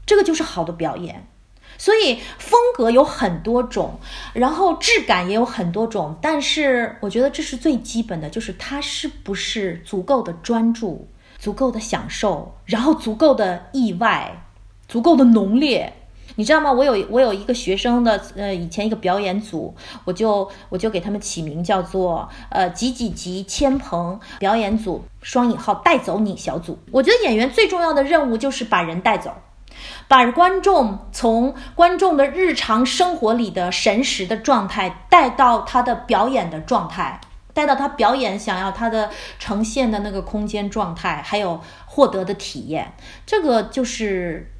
[0.06, 1.28] 这个就是好的表演。
[1.76, 4.00] 所以风格有很多种，
[4.32, 14.44] 然后质感也有很多种，但是我觉得这是最基本的，就是他是不是足够的专注，足够的享受，然后足够的意外。
[14.88, 15.92] 足够的浓烈，
[16.36, 16.70] 你知道吗？
[16.70, 19.74] 我有我有一个学生的，呃，以前一个表演组，
[20.04, 26.78] 我就我就给他们起名叫做呃几几几千鹏表演组双引号带走你小组。
[26.92, 29.32] 我觉得演员最重要的任务就是把人带走，
[30.08, 37.20] 把观众从观众的日常生活里的神识的状态带到他的表演的状态，
[37.54, 42.92] 带到他表演想要他的呈现的那个空间状态，还有获得的体验，
[43.24, 44.52] 这个就是。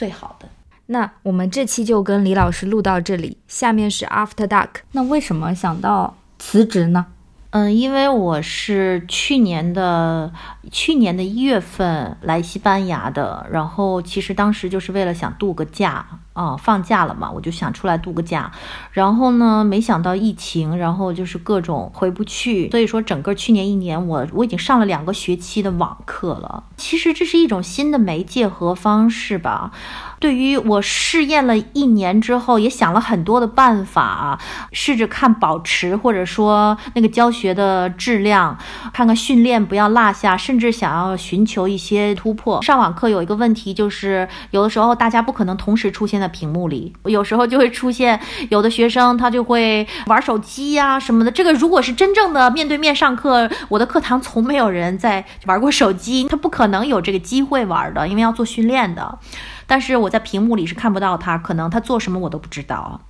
[0.00, 0.48] 最好的，
[0.86, 4.68] 那我们这期就跟李老师录到这里，下面是 After Dark。
[4.92, 7.04] 那为什么想到辞职呢？
[7.50, 10.32] 嗯，因为我是去年的
[10.72, 16.06] 去年的一月份来西班牙的，然后其实当时就是为了想度个假。
[16.32, 18.50] 啊，放假了嘛，我就想出来度个假，
[18.92, 26.62] 然后呢，没想到疫情，然后就是各种回不去，所以说整个去年一年，我我已经上了两个学期的网课了。
[26.76, 29.72] 其实这是一种新的媒介和方式吧。
[30.20, 34.38] 对于我试验了一年之后，也想了很多的办法，
[34.70, 38.56] 试着看保持或者说那个教学的质量，
[38.92, 42.62] 看看训练不要落下，甚至想要寻求一些突破。
[42.62, 46.19] 上网课有一个问题就是，有的时候大家不可能同时出现。
[46.20, 51.30] 在屏幕里，有时候就会出现有的学生他就会玩手机呀什么的。
[51.30, 59.18] 这个如果是真正的面对面上课，我的课堂从没有人在玩过手机，他不可能有这个机会玩的，因为要做训练的。
[59.66, 63.00] 但是我在屏幕里是看不到他，可能他做什么我都不知道。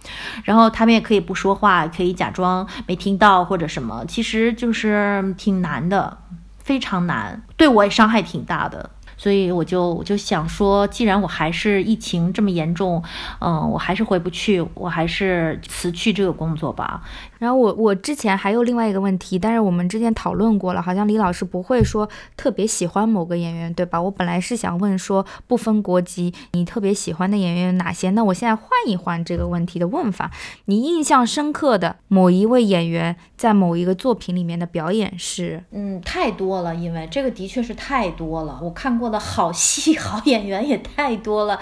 [0.45, 6.19] 然后他们也可以不说话，可以假装没听到或者什么，其实就是挺难的，
[6.63, 8.91] 非常难，对我也伤害挺大的。
[9.21, 13.03] 所以我就我就想说，既然我还是疫情这么严重，
[13.41, 17.03] 嗯，我还是回不去，我还是辞去这个工作吧。
[17.39, 24.01] 然后我我之前还有另外一个问题，但是我们之前讨论过了，好像李老师不会说特别喜欢某个演员，对吧？
[24.01, 28.09] 我本来是想问说不分国籍，你特别喜欢的演员有哪些？
[28.13, 30.31] 那我现在换一换这个问题的问法，
[30.65, 35.63] 你印象深刻的某一位演员在某一个作品里面的表演是？
[35.73, 41.61] 嗯，太多了，因为这个的确是太多了，我看过的好戏、 好演员也太多了。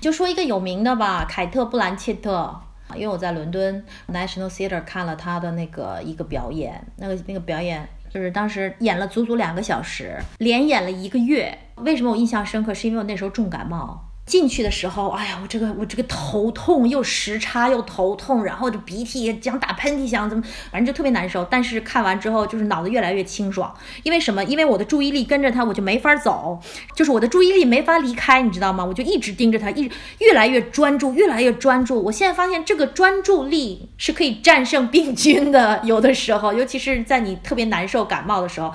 [0.00, 2.60] 就说一个有名的吧，凯特·布兰切特。
[2.94, 11.58] 因为我在伦敦 National Theatre 看了他的那个一个表演，那个那个表演就是当时演了足足两个小时，连演了一个月。
[11.78, 12.72] 为什么我印象深刻？
[12.72, 14.05] 是因为我那时候重感冒。
[14.26, 21.44] 进去的时候，哎呀，我这个我这个头痛，又时差又头痛，然后这鼻涕想打喷嚏，想怎么，反正就特别难受。
[21.44, 23.72] 但是看完之后，就是脑子越来越清爽。
[24.02, 24.42] 因为什么？
[24.42, 26.60] 因为我的注意力跟着他，我就没法走，
[26.96, 28.84] 就是我的注意力没法离开，你知道吗？
[28.84, 32.02] 我就一直盯着他，一越来越专注，越来越专注。
[32.02, 38.72] 我现在发现这个专注力是可以战胜病菌的，有的时候，尤其是在你特别难受、感冒的时候。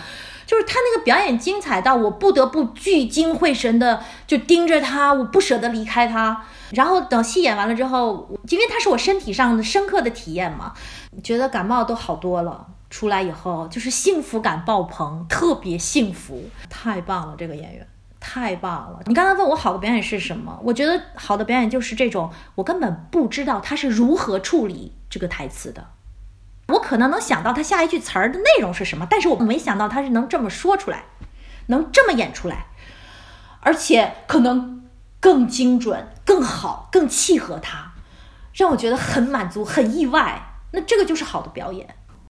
[0.52, 6.44] 就是他那个表演精彩到我不得不聚精会神的就盯着他，我不舍得离开他。
[6.72, 10.74] 然后等戏演完了之后，因为他是我身体上的深刻的体验嘛，
[11.24, 12.68] 觉得感冒都好多了。
[12.90, 17.36] 出来以后就是幸福感爆棚，特别幸福，太棒了！
[17.38, 17.88] 这个演员
[18.20, 19.00] 太棒了。
[19.06, 20.60] 你刚才问我好的表演是什么？
[20.62, 25.88] 我觉得好的表演就是这种，我根本不知道他是如何处理这个台词的。
[26.72, 31.04] 我可能能想到他下一句词儿的内容是什么，但是我没想到他是能这么说出来，
[31.68, 32.66] 能这么演出来，
[33.60, 34.84] 而且可能
[35.20, 37.94] 更精准、更好、更契合他，
[38.54, 40.42] 让我觉得很满足、很意外。
[40.72, 41.96] 那这个就是好的表演。